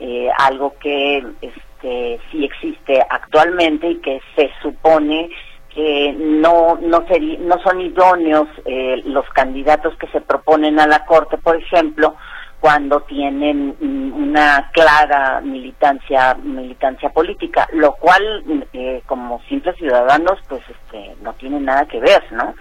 eh, 0.00 0.30
algo 0.38 0.74
que 0.80 1.18
este, 1.42 2.20
sí 2.30 2.44
existe 2.44 3.04
actualmente 3.10 3.90
y 3.90 3.96
que 3.96 4.20
se 4.34 4.50
supone 4.62 5.30
que 5.78 6.12
no 6.12 6.76
no 6.82 7.04
no 7.38 7.62
son 7.62 7.80
idóneos 7.80 8.48
eh, 8.64 9.00
los 9.04 9.24
candidatos 9.30 9.96
que 9.96 10.08
se 10.08 10.20
proponen 10.20 10.80
a 10.80 10.88
la 10.88 11.04
corte. 11.04 11.38
Por 11.38 11.54
ejemplo 11.54 12.16
cuando 12.58 13.02
tienen 13.02 13.76
una 13.80 14.70
clara 14.72 15.40
militancia 15.40 16.34
militancia 16.42 17.10
política 17.10 17.68
lo 17.74 17.92
cual 17.92 18.42
eh, 18.72 19.02
como 19.06 19.40
simples 19.42 19.76
ciudadanos 19.76 20.40
pues 20.48 20.62
este 20.68 21.14
no 21.22 21.32
tiene 21.34 21.60
nada 21.60 21.86
que 21.86 22.00
ver 22.00 22.24
no 22.32 22.56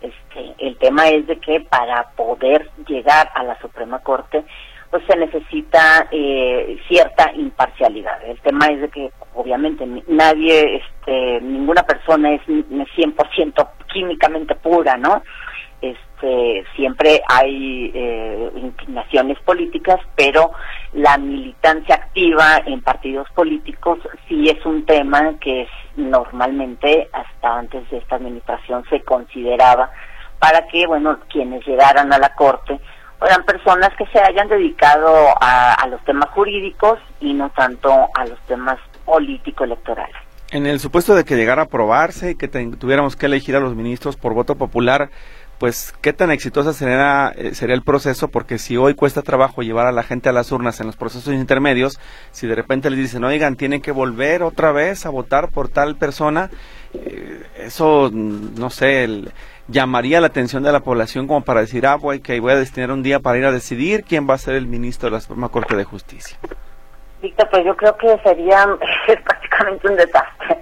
este 0.00 0.54
el 0.56 0.78
tema 0.78 1.08
es 1.08 1.26
de 1.26 1.36
que 1.36 1.60
para 1.60 2.12
poder 2.16 2.70
llegar 2.88 3.30
a 3.34 3.42
la 3.42 3.60
Suprema 3.60 3.98
Corte 3.98 4.46
pues 4.92 5.04
se 5.06 5.16
necesita 5.16 6.06
eh, 6.10 6.78
cierta 6.86 7.32
imparcialidad. 7.32 8.22
El 8.24 8.38
tema 8.42 8.66
es 8.66 8.82
de 8.82 8.88
que 8.90 9.10
obviamente 9.34 9.86
nadie, 10.06 10.76
este, 10.76 11.40
ninguna 11.40 11.82
persona 11.82 12.34
es 12.34 12.42
100% 12.46 13.68
químicamente 13.90 14.54
pura, 14.54 14.98
¿no? 14.98 15.22
Este, 15.80 16.62
siempre 16.76 17.22
hay 17.26 17.90
eh, 17.94 18.50
inclinaciones 18.54 19.38
políticas, 19.40 19.98
pero 20.14 20.52
la 20.92 21.16
militancia 21.16 21.94
activa 21.94 22.58
en 22.66 22.82
partidos 22.82 23.26
políticos 23.34 23.98
sí 24.28 24.44
es 24.50 24.62
un 24.66 24.84
tema 24.84 25.38
que 25.40 25.66
normalmente 25.96 27.08
hasta 27.14 27.58
antes 27.60 27.88
de 27.88 27.96
esta 27.96 28.16
administración 28.16 28.84
se 28.90 29.00
consideraba 29.00 29.90
para 30.38 30.66
que, 30.66 30.86
bueno, 30.86 31.18
quienes 31.30 31.66
llegaran 31.66 32.12
a 32.12 32.18
la 32.18 32.34
Corte 32.34 32.78
eran 33.26 33.44
personas 33.44 33.90
que 33.96 34.06
se 34.06 34.18
hayan 34.20 34.48
dedicado 34.48 35.34
a, 35.40 35.86
los 35.88 36.02
temas 36.04 36.30
jurídicos 36.30 36.98
y 37.20 37.34
no 37.34 37.50
tanto 37.50 38.08
a 38.14 38.24
los 38.24 38.38
temas 38.46 38.78
político-electorales. 39.04 40.16
En 40.50 40.66
el 40.66 40.80
supuesto 40.80 41.14
de 41.14 41.24
que 41.24 41.36
llegara 41.36 41.62
a 41.62 41.64
aprobarse 41.64 42.32
y 42.32 42.34
que 42.34 42.48
tuviéramos 42.48 43.16
que 43.16 43.26
elegir 43.26 43.56
a 43.56 43.60
los 43.60 43.74
ministros 43.74 44.16
por 44.16 44.34
voto 44.34 44.56
popular, 44.56 45.10
pues 45.62 45.94
qué 46.00 46.12
tan 46.12 46.32
exitosa 46.32 46.72
sería, 46.72 47.32
eh, 47.36 47.54
sería 47.54 47.76
el 47.76 47.82
proceso, 47.82 48.26
porque 48.26 48.58
si 48.58 48.76
hoy 48.76 48.94
cuesta 48.94 49.22
trabajo 49.22 49.62
llevar 49.62 49.86
a 49.86 49.92
la 49.92 50.02
gente 50.02 50.28
a 50.28 50.32
las 50.32 50.50
urnas 50.50 50.80
en 50.80 50.86
los 50.86 50.96
procesos 50.96 51.32
intermedios, 51.34 52.00
si 52.32 52.48
de 52.48 52.56
repente 52.56 52.90
les 52.90 52.98
dicen, 52.98 53.22
oigan, 53.22 53.54
tienen 53.54 53.80
que 53.80 53.92
volver 53.92 54.42
otra 54.42 54.72
vez 54.72 55.06
a 55.06 55.10
votar 55.10 55.50
por 55.50 55.68
tal 55.68 55.96
persona, 55.96 56.50
eso, 57.56 58.10
no 58.12 58.70
sé, 58.70 59.04
el, 59.04 59.32
llamaría 59.68 60.20
la 60.20 60.28
atención 60.28 60.62
de 60.62 60.72
la 60.72 60.80
población 60.80 61.26
como 61.26 61.42
para 61.42 61.60
decir, 61.60 61.86
ah, 61.86 61.96
voy, 61.96 62.20
que 62.20 62.38
voy 62.40 62.52
a 62.52 62.56
destinar 62.56 62.90
un 62.90 63.02
día 63.02 63.20
para 63.20 63.38
ir 63.38 63.44
a 63.44 63.52
decidir 63.52 64.04
quién 64.04 64.28
va 64.28 64.34
a 64.34 64.38
ser 64.38 64.54
el 64.54 64.66
ministro 64.66 65.08
de 65.08 65.16
la 65.16 65.20
Suprema 65.20 65.48
Corte 65.48 65.76
de 65.76 65.84
Justicia? 65.84 66.38
Víctor, 67.20 67.48
pues 67.50 67.64
yo 67.64 67.76
creo 67.76 67.96
que 67.96 68.18
sería 68.24 68.66
prácticamente 69.24 69.88
un 69.88 69.96
desastre. 69.96 70.58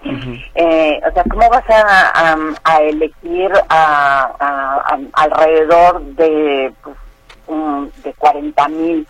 eh, 0.54 1.00
o 1.08 1.12
sea, 1.12 1.24
¿cómo 1.30 1.48
vas 1.48 1.64
a, 1.70 2.54
a, 2.64 2.82
elegir 2.82 3.50
a, 3.70 4.98
alrededor 5.14 6.02
de, 6.16 6.72
pues, 6.82 8.04
de 8.04 8.12
40 8.14 8.68
mil 8.68 9.06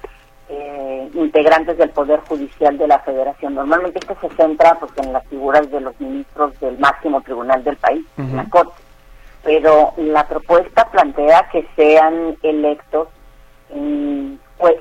eh, 0.50 1.10
integrantes 1.14 1.78
del 1.78 1.90
Poder 1.90 2.20
Judicial 2.20 2.76
de 2.76 2.88
la 2.88 2.98
Federación? 2.98 3.54
Normalmente 3.54 4.00
esto 4.00 4.16
se 4.20 4.34
centra 4.36 4.78
pues, 4.78 4.92
en 4.98 5.12
las 5.12 5.26
figuras 5.28 5.70
de 5.70 5.80
los 5.80 5.98
ministros 6.00 6.58
del 6.60 6.78
máximo 6.78 7.22
tribunal 7.22 7.64
del 7.64 7.76
país, 7.76 8.04
la 8.16 8.44
Corte 8.50 8.74
pero 9.42 9.94
la 9.96 10.28
propuesta 10.28 10.86
plantea 10.90 11.48
que 11.50 11.66
sean 11.74 12.36
electos 12.42 13.08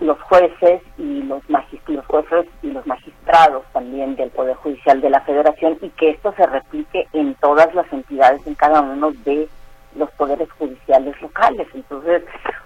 los 0.02 0.20
jueces 0.22 0.82
y 0.98 1.22
los, 1.24 1.42
los 1.88 2.06
jueces 2.06 2.46
y 2.62 2.68
los 2.72 2.86
magistrados 2.88 3.64
también 3.74 4.16
del 4.16 4.30
Poder 4.30 4.56
Judicial 4.58 5.02
de 5.02 5.10
la 5.10 5.22
Federación 5.22 5.78
y 5.82 5.90
que 5.90 6.12
esto 6.12 6.34
se 6.36 6.46
replique 6.46 7.08
en 7.14 7.36
todas 7.36 7.74
las 7.76 7.92
entidades, 7.92 8.46
en 8.48 8.56
cada 8.56 8.82
uno 8.82 9.12
de 9.26 9.48
los 9.96 10.10
poderes 10.12 10.50
judiciales 10.52 11.20
locales. 11.22 11.68
Entonces, 11.74 12.24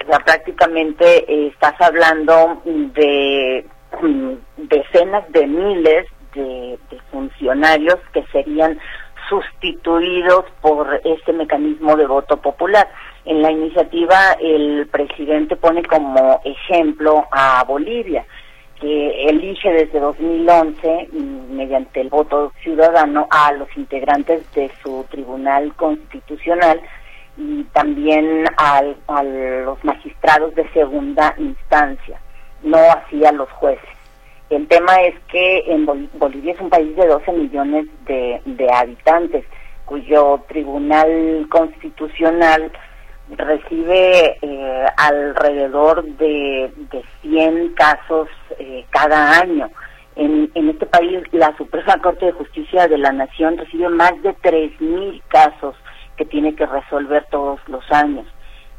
o 0.08 0.18
prácticamente 0.26 1.26
eh, 1.32 1.48
estás 1.48 1.80
hablando 1.80 2.62
de 2.66 3.66
mm, 4.02 4.34
decenas 4.58 5.32
de 5.32 5.48
miles 5.48 6.08
de 6.34 6.80
funcionarios 7.12 8.00
que 8.12 8.24
serían 8.32 8.80
sustituidos 9.30 10.46
por 10.62 11.02
este 11.04 11.34
mecanismo 11.34 11.96
de 11.96 12.08
voto 12.08 12.38
popular. 12.38 12.90
En 13.26 13.42
la 13.42 13.52
iniciativa 13.52 14.34
el 14.40 14.88
presidente 14.88 15.56
pone 15.56 15.84
como 15.84 16.42
ejemplo 16.44 17.26
a 17.32 17.64
Bolivia, 17.64 18.26
que 18.80 19.30
elige 19.30 19.72
desde 19.72 20.00
2011, 20.00 21.08
mm, 21.12 21.56
mediante 21.56 22.02
el 22.02 22.10
voto 22.10 22.52
ciudadano, 22.62 23.28
a 23.30 23.54
los 23.54 23.70
integrantes 23.78 24.52
de 24.54 24.70
su 24.82 25.06
tribunal 25.10 25.74
constitucional 25.76 26.82
y 27.38 27.64
también 27.74 28.46
a 28.58 28.82
los 29.24 29.84
magistrados 29.84 30.54
de 30.56 30.70
segunda 30.72 31.34
instancia, 31.38 32.20
no 32.62 32.78
así 32.78 33.26
a 33.26 33.32
los 33.32 33.50
jueces. 33.52 33.90
El 34.50 34.68
tema 34.68 34.96
es 35.02 35.16
que 35.30 35.64
en 35.68 35.86
Bolivia 36.14 36.54
es 36.54 36.60
un 36.60 36.70
país 36.70 36.96
de 36.96 37.08
12 37.08 37.32
millones 37.32 37.88
de, 38.06 38.40
de 38.46 38.72
habitantes, 38.72 39.46
cuyo 39.86 40.42
tribunal 40.48 41.48
constitucional 41.50 42.72
recibe 43.30 44.38
eh, 44.42 44.86
alrededor 44.98 46.04
de, 46.04 46.72
de 46.92 47.04
100 47.22 47.74
casos 47.74 48.28
eh, 48.60 48.86
cada 48.92 49.40
año. 49.40 49.72
En, 50.16 50.52
en 50.54 50.70
este 50.70 50.86
país, 50.86 51.22
la 51.32 51.56
Suprema 51.58 51.98
Corte 51.98 52.28
de 52.28 52.34
Justicia 52.34 52.88
de 52.88 53.00
la 53.00 53.12
Nación 53.12 53.58
recibe 53.58 53.90
más 53.90 54.22
de 54.22 54.36
3.000 54.36 55.22
casos 55.30 55.76
que 56.18 56.26
tiene 56.26 56.56
que 56.56 56.66
resolver 56.66 57.26
todos 57.30 57.60
los 57.68 57.84
años. 57.92 58.26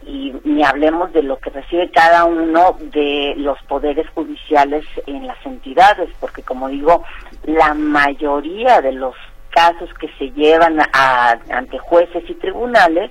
Y 0.07 0.35
ni 0.45 0.63
hablemos 0.63 1.13
de 1.13 1.23
lo 1.23 1.39
que 1.39 1.51
recibe 1.51 1.91
cada 1.91 2.25
uno 2.27 2.77
de 2.79 3.35
los 3.39 3.59
poderes 3.63 4.07
judiciales 4.11 4.85
en 5.07 5.27
las 5.27 5.45
entidades, 5.47 6.11
porque 6.21 6.43
como 6.43 6.69
digo, 6.69 7.05
la 7.45 7.73
mayoría 7.73 8.81
de 8.83 8.93
los 8.93 9.15
casos 9.51 9.89
que 9.95 10.09
se 10.19 10.31
llevan 10.33 10.81
a, 10.93 11.39
ante 11.51 11.79
jueces 11.79 12.29
y 12.29 12.35
tribunales 12.35 13.11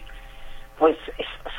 pues 0.78 0.98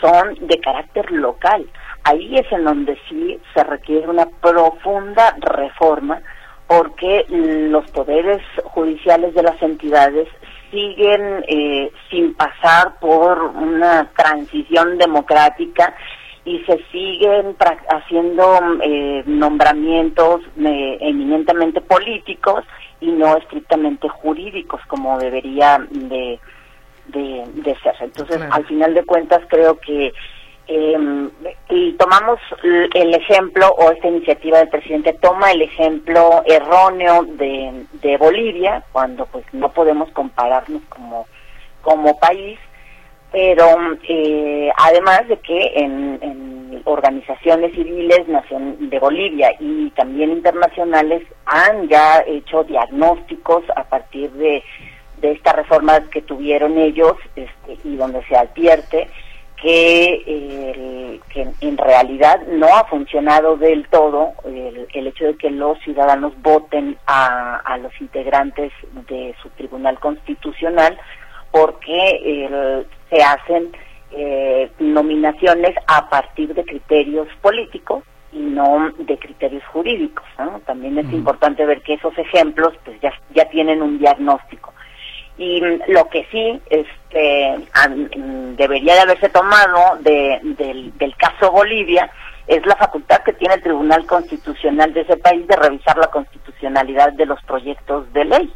son 0.01 0.35
de 0.47 0.59
carácter 0.59 1.11
local. 1.11 1.65
Ahí 2.05 2.37
es 2.37 2.51
en 2.53 2.65
donde 2.65 2.99
sí 3.09 3.41
se 3.55 3.65
requiere 3.65 4.07
una 4.07 4.27
profunda 4.27 5.35
reforma 5.41 6.21
porque 6.67 7.25
los 7.29 7.91
poderes 7.91 8.43
judiciales 8.65 9.35
de 9.35 9.43
las 9.43 9.61
entidades 9.63 10.29
siguen 10.75 11.45
eh, 11.47 11.93
sin 12.11 12.35
pasar 12.35 12.99
por 12.99 13.41
una 13.43 14.11
transición 14.17 14.99
democrática 14.99 15.95
y 16.45 16.59
se 16.65 16.85
siguen 16.91 17.57
haciendo 17.89 18.59
eh, 18.83 19.23
nombramientos 19.27 20.41
eh, 20.59 20.99
eminentemente 21.01 21.81
políticos 21.81 22.65
y 23.01 23.07
no 23.13 23.37
estrictamente 23.37 24.09
jurídicos 24.09 24.81
como 24.89 25.19
debería 25.19 25.79
de 25.91 26.41
de, 27.07 27.45
de 27.55 27.77
ser. 27.81 27.95
Entonces, 28.01 28.41
al 28.51 28.65
final 28.67 28.95
de 28.95 29.05
cuentas, 29.05 29.43
creo 29.49 29.79
que 29.79 30.13
eh, 30.67 31.29
y 31.69 31.93
tomamos 31.93 32.39
el 32.63 33.15
ejemplo, 33.15 33.69
o 33.69 33.91
esta 33.91 34.09
iniciativa 34.09 34.59
del 34.59 34.69
presidente 34.69 35.13
toma 35.15 35.53
el 35.53 35.63
ejemplo 35.63 36.43
erróneo 36.47 37.25
de, 37.25 37.85
de 38.01 38.17
Bolivia, 38.17 38.83
cuando 38.93 39.27
pues 39.27 39.45
no 39.53 39.71
podemos 39.73 40.11
compararnos 40.11 40.83
como, 40.89 41.27
como 41.83 42.19
país, 42.19 42.59
pero 43.31 43.67
eh, 44.09 44.71
además 44.77 45.29
de 45.29 45.39
que 45.39 45.73
en, 45.75 46.83
organizaciones 46.87 47.73
civiles 47.73 48.27
de 48.27 48.99
Bolivia 48.99 49.55
y 49.59 49.89
también 49.91 50.33
internacionales 50.33 51.23
han 51.47 51.89
ya 51.89 52.23
hecho 52.27 52.63
diagnósticos 52.65 53.65
a 53.75 53.85
partir 53.85 54.31
de 54.33 54.63
de 55.25 55.33
esta 55.33 55.53
reforma 55.53 56.01
que 56.11 56.21
tuvieron 56.21 56.77
ellos 56.77 57.15
este, 57.35 57.79
y 57.85 57.97
donde 57.97 58.23
se 58.27 58.37
advierte 58.37 59.09
que, 59.65 61.21
que 61.31 61.49
en 61.63 61.79
realidad 61.79 62.39
no 62.49 62.67
ha 62.67 62.85
funcionado 62.85 63.57
del 63.57 63.89
todo 63.89 64.35
el, 64.45 64.87
el 64.93 65.07
hecho 65.07 65.25
de 65.25 65.37
que 65.39 65.49
los 65.51 65.79
ciudadanos 65.79 66.35
voten 66.43 66.99
a, 67.07 67.57
a, 67.65 67.79
los 67.79 67.99
integrantes 67.99 68.73
de 69.09 69.35
su 69.43 69.49
tribunal 69.51 69.99
constitucional 70.01 70.99
porque 71.51 72.85
se 73.09 73.23
hacen 73.23 73.73
eh, 74.11 74.71
nominaciones 74.81 75.75
a 75.87 76.11
partir 76.11 76.53
de 76.53 76.63
criterios 76.63 77.29
políticos 77.41 78.05
y 78.33 78.41
no 78.41 78.93
de 78.99 79.17
criterios 79.17 79.65
jurídicos. 79.73 80.27
También 80.67 80.99
es 80.99 81.11
importante 81.11 81.65
ver 81.65 81.81
que 81.81 81.95
esos 81.95 82.17
ejemplos 82.19 82.75
pues 82.85 83.01
ya, 83.01 83.15
ya 83.35 83.49
tienen 83.49 83.81
un 83.81 83.99
diagnóstico 83.99 84.75
y 85.37 85.61
lo 85.89 86.09
que 86.09 86.27
sí 86.31 86.61
este 86.71 87.59
debería 88.57 88.95
de 88.95 89.01
haberse 89.01 89.29
tomado 89.29 89.99
de, 90.01 90.41
del, 90.43 91.17
caso 91.17 91.51
Bolivia 91.51 92.11
es 92.47 92.65
la 92.67 92.77
facultad 92.77 93.23
que 93.25 93.33
tiene 93.33 93.55
el 93.55 93.63
Tribunal 93.63 94.07
Constitucional 94.07 94.93
de 94.93 95.01
ese 95.01 95.17
país 95.17 95.47
de 95.47 95.57
revisar 95.57 95.97
la 95.97 96.09
constitucionalidad 96.09 97.13
de 97.15 97.27
los 97.27 97.43
proyectos 97.43 98.13
de 98.13 98.25
ley. 98.25 98.53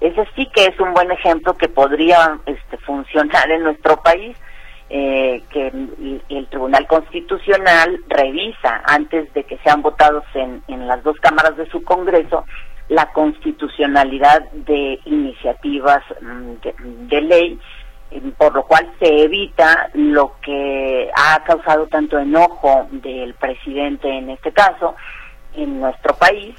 Ese 0.00 0.28
sí 0.34 0.46
que 0.54 0.66
es 0.66 0.78
un 0.78 0.92
buen 0.92 1.10
ejemplo 1.10 1.56
que 1.56 1.68
podría 1.68 2.38
este, 2.44 2.76
funcionar 2.78 3.50
en 3.50 3.62
nuestro 3.62 3.96
país, 4.02 4.36
eh, 4.90 5.42
que 5.50 5.68
el, 5.68 6.46
Tribunal 6.50 6.86
Constitucional 6.86 7.98
revisa 8.08 8.82
antes 8.84 9.32
de 9.32 9.44
que 9.44 9.58
sean 9.58 9.80
votados 9.80 10.24
en, 10.34 10.62
en 10.68 10.86
las 10.86 11.02
dos 11.02 11.18
cámaras 11.20 11.56
de 11.56 11.66
su 11.70 11.82
Congreso 11.82 12.44
la 12.88 13.10
constitucionalidad 13.12 14.42
de 14.52 15.00
iniciativas 15.04 16.02
mm, 16.20 17.08
de, 17.08 17.20
ley, 17.22 17.58
por 18.36 18.54
lo 18.54 18.64
cual 18.64 18.92
se 18.98 19.24
evita 19.24 19.90
lo 19.94 20.34
que 20.42 21.10
ha 21.16 21.42
causado 21.44 21.86
tanto 21.86 22.18
enojo 22.18 22.86
del 22.90 23.34
presidente 23.34 24.08
en 24.08 24.30
este 24.30 24.52
caso 24.52 24.94
en 25.54 25.80
nuestro 25.80 26.14
país, 26.16 26.54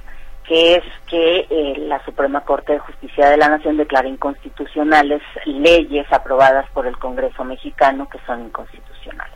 que 0.47 0.76
es 0.76 0.84
que 1.07 1.47
eh, 1.49 1.76
la 1.80 2.03
Suprema 2.05 2.41
Corte 2.41 2.73
de 2.73 2.80
Justicia 2.80 3.30
de 3.30 3.38
la 3.38 3.49
Nación 3.49 3.78
declara 3.78 4.07
inconstitucionales 4.07 5.21
leyes 5.45 6.11
aprobadas 6.11 6.69
por 6.71 6.88
el 6.88 6.97
Congreso 6.97 7.43
mexicano 7.43 8.07
que 8.09 8.19
son 8.26 8.45
inconstitucionales. 8.45 9.34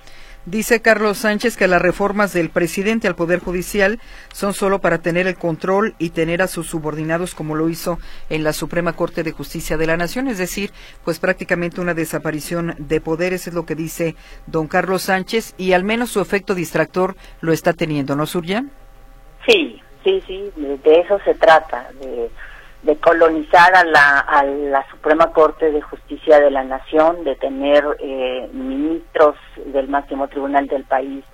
Dice 0.49 0.81
Carlos 0.81 1.19
Sánchez 1.19 1.55
que 1.55 1.67
las 1.67 1.79
reformas 1.79 2.33
del 2.33 2.49
presidente 2.49 3.07
al 3.07 3.13
Poder 3.13 3.37
Judicial 3.37 3.99
son 4.33 4.55
solo 4.55 4.81
para 4.81 4.97
tener 4.97 5.27
el 5.27 5.35
control 5.35 5.93
y 5.99 6.09
tener 6.09 6.41
a 6.41 6.47
sus 6.47 6.65
subordinados 6.65 7.35
como 7.35 7.53
lo 7.53 7.69
hizo 7.69 7.99
en 8.31 8.43
la 8.43 8.51
Suprema 8.51 8.93
Corte 8.93 9.21
de 9.21 9.31
Justicia 9.31 9.77
de 9.77 9.85
la 9.85 9.95
Nación, 9.95 10.27
es 10.27 10.39
decir, 10.39 10.71
pues 11.05 11.19
prácticamente 11.19 11.81
una 11.81 11.93
desaparición 11.93 12.73
de 12.79 12.99
poderes 12.99 13.45
es 13.45 13.53
lo 13.53 13.67
que 13.67 13.75
dice 13.75 14.15
don 14.47 14.67
Carlos 14.67 15.03
Sánchez 15.03 15.53
y 15.59 15.73
al 15.73 15.83
menos 15.83 16.09
su 16.09 16.19
efecto 16.19 16.55
distractor 16.55 17.15
lo 17.41 17.53
está 17.53 17.73
teniendo, 17.73 18.15
¿no, 18.15 18.25
Surya? 18.25 18.63
Sí, 19.47 19.79
sí, 20.03 20.19
sí, 20.25 20.51
de 20.57 20.99
eso 20.99 21.19
se 21.25 21.35
trata, 21.35 21.91
de 22.01 22.31
de 22.84 22.97
colonizar 22.97 23.75
a 23.75 23.84
la, 23.84 24.19
a 24.19 24.43
la 24.43 24.88
Suprema 24.89 25.32
Corte 25.32 25.71
de 25.71 25.82
Justicia 25.82 26.39
de 26.39 26.49
la 26.49 26.63
Nación, 26.63 27.23
de 27.23 27.36
tener 27.36 27.84
eh, 27.99 28.49
ministros 28.53 29.36
del 29.65 29.89
máximo 29.89 30.27
tribunal 30.27 30.67
del 30.67 30.86
país 30.86 31.25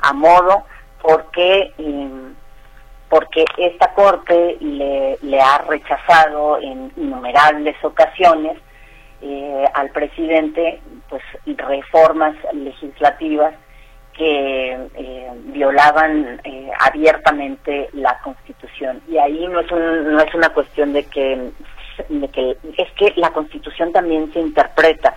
a 0.00 0.12
modo, 0.12 0.64
porque 1.02 1.72
em, 1.78 2.34
porque 3.08 3.44
esta 3.58 3.94
Corte 3.94 4.56
le, 4.60 5.16
le 5.22 5.40
ha 5.40 5.58
rechazado 5.58 6.58
en 6.60 6.92
innumerables 6.96 7.76
ocasiones 7.84 8.58
eh, 9.22 9.64
al 9.74 9.90
presidente 9.90 10.80
pues 11.08 11.22
reformas 11.56 12.34
legislativas 12.52 13.54
que 14.16 14.88
eh, 14.94 15.30
violaban 15.46 16.40
eh, 16.44 16.70
abiertamente 16.80 17.90
la 17.92 18.18
Constitución. 18.20 19.00
Y 19.08 19.18
ahí 19.18 19.46
no 19.46 19.60
es, 19.60 19.70
no 19.70 20.20
es 20.20 20.34
una 20.34 20.48
cuestión 20.50 20.92
de 20.92 21.04
que, 21.04 21.50
de 22.08 22.28
que, 22.28 22.56
es 22.78 22.90
que 22.92 23.12
la 23.16 23.30
Constitución 23.30 23.92
también 23.92 24.32
se 24.32 24.40
interpreta. 24.40 25.14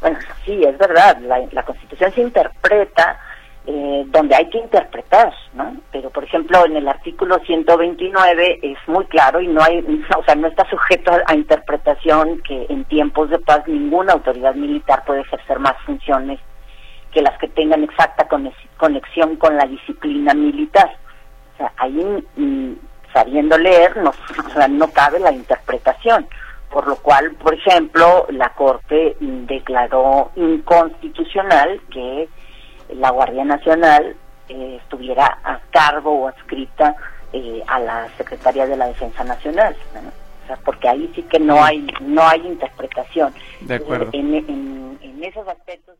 Bueno, 0.00 0.18
sí, 0.44 0.62
es 0.62 0.78
verdad, 0.78 1.18
la, 1.22 1.40
la 1.50 1.64
Constitución 1.64 2.12
se 2.12 2.20
interpreta 2.20 3.18
eh, 3.66 4.04
donde 4.06 4.34
hay 4.34 4.48
que 4.48 4.56
interpretar, 4.56 5.30
¿no? 5.52 5.76
Pero, 5.92 6.08
por 6.08 6.24
ejemplo, 6.24 6.64
en 6.64 6.76
el 6.76 6.88
artículo 6.88 7.38
129 7.44 8.60
es 8.62 8.78
muy 8.86 9.04
claro 9.06 9.42
y 9.42 9.48
no 9.48 9.62
hay, 9.62 9.80
o 10.16 10.24
sea, 10.24 10.36
no 10.36 10.46
está 10.46 10.66
sujeto 10.70 11.12
a 11.26 11.34
interpretación 11.34 12.40
que 12.42 12.64
en 12.70 12.84
tiempos 12.84 13.28
de 13.28 13.38
paz 13.40 13.66
ninguna 13.66 14.14
autoridad 14.14 14.54
militar 14.54 15.04
puede 15.04 15.20
ejercer 15.20 15.58
más 15.58 15.74
funciones 15.84 16.40
que 17.18 17.22
las 17.22 17.38
que 17.38 17.48
tengan 17.48 17.82
exacta 17.82 18.28
conexión 18.76 19.34
con 19.38 19.56
la 19.56 19.66
disciplina 19.66 20.34
militar. 20.34 20.88
O 21.54 21.56
sea, 21.58 21.72
ahí 21.76 22.24
mm, 22.36 22.74
sabiendo 23.12 23.58
leer 23.58 23.96
no, 23.96 24.12
no 24.68 24.88
cabe 24.92 25.18
la 25.18 25.32
interpretación, 25.32 26.28
por 26.70 26.86
lo 26.86 26.94
cual, 26.94 27.32
por 27.32 27.54
ejemplo, 27.54 28.26
la 28.30 28.50
Corte 28.50 29.16
declaró 29.18 30.30
inconstitucional 30.36 31.80
que 31.90 32.28
la 32.94 33.10
Guardia 33.10 33.44
Nacional 33.44 34.14
eh, 34.48 34.78
estuviera 34.80 35.38
a 35.42 35.58
cargo 35.72 36.20
o 36.20 36.28
adscrita 36.28 36.94
eh, 37.32 37.64
a 37.66 37.80
la 37.80 38.08
Secretaría 38.16 38.64
de 38.64 38.76
la 38.76 38.86
Defensa 38.86 39.24
Nacional. 39.24 39.74
O 40.44 40.46
sea, 40.46 40.56
porque 40.64 40.88
ahí 40.88 41.10
sí 41.16 41.22
que 41.24 41.40
no 41.40 41.64
hay 41.64 41.84
no 42.00 42.22
hay 42.22 42.46
interpretación. 42.46 43.34
De 43.62 43.74
acuerdo. 43.74 44.10
En, 44.12 44.36
en, 44.36 44.98
en 45.02 45.24
esos 45.24 45.48
aspectos 45.48 45.96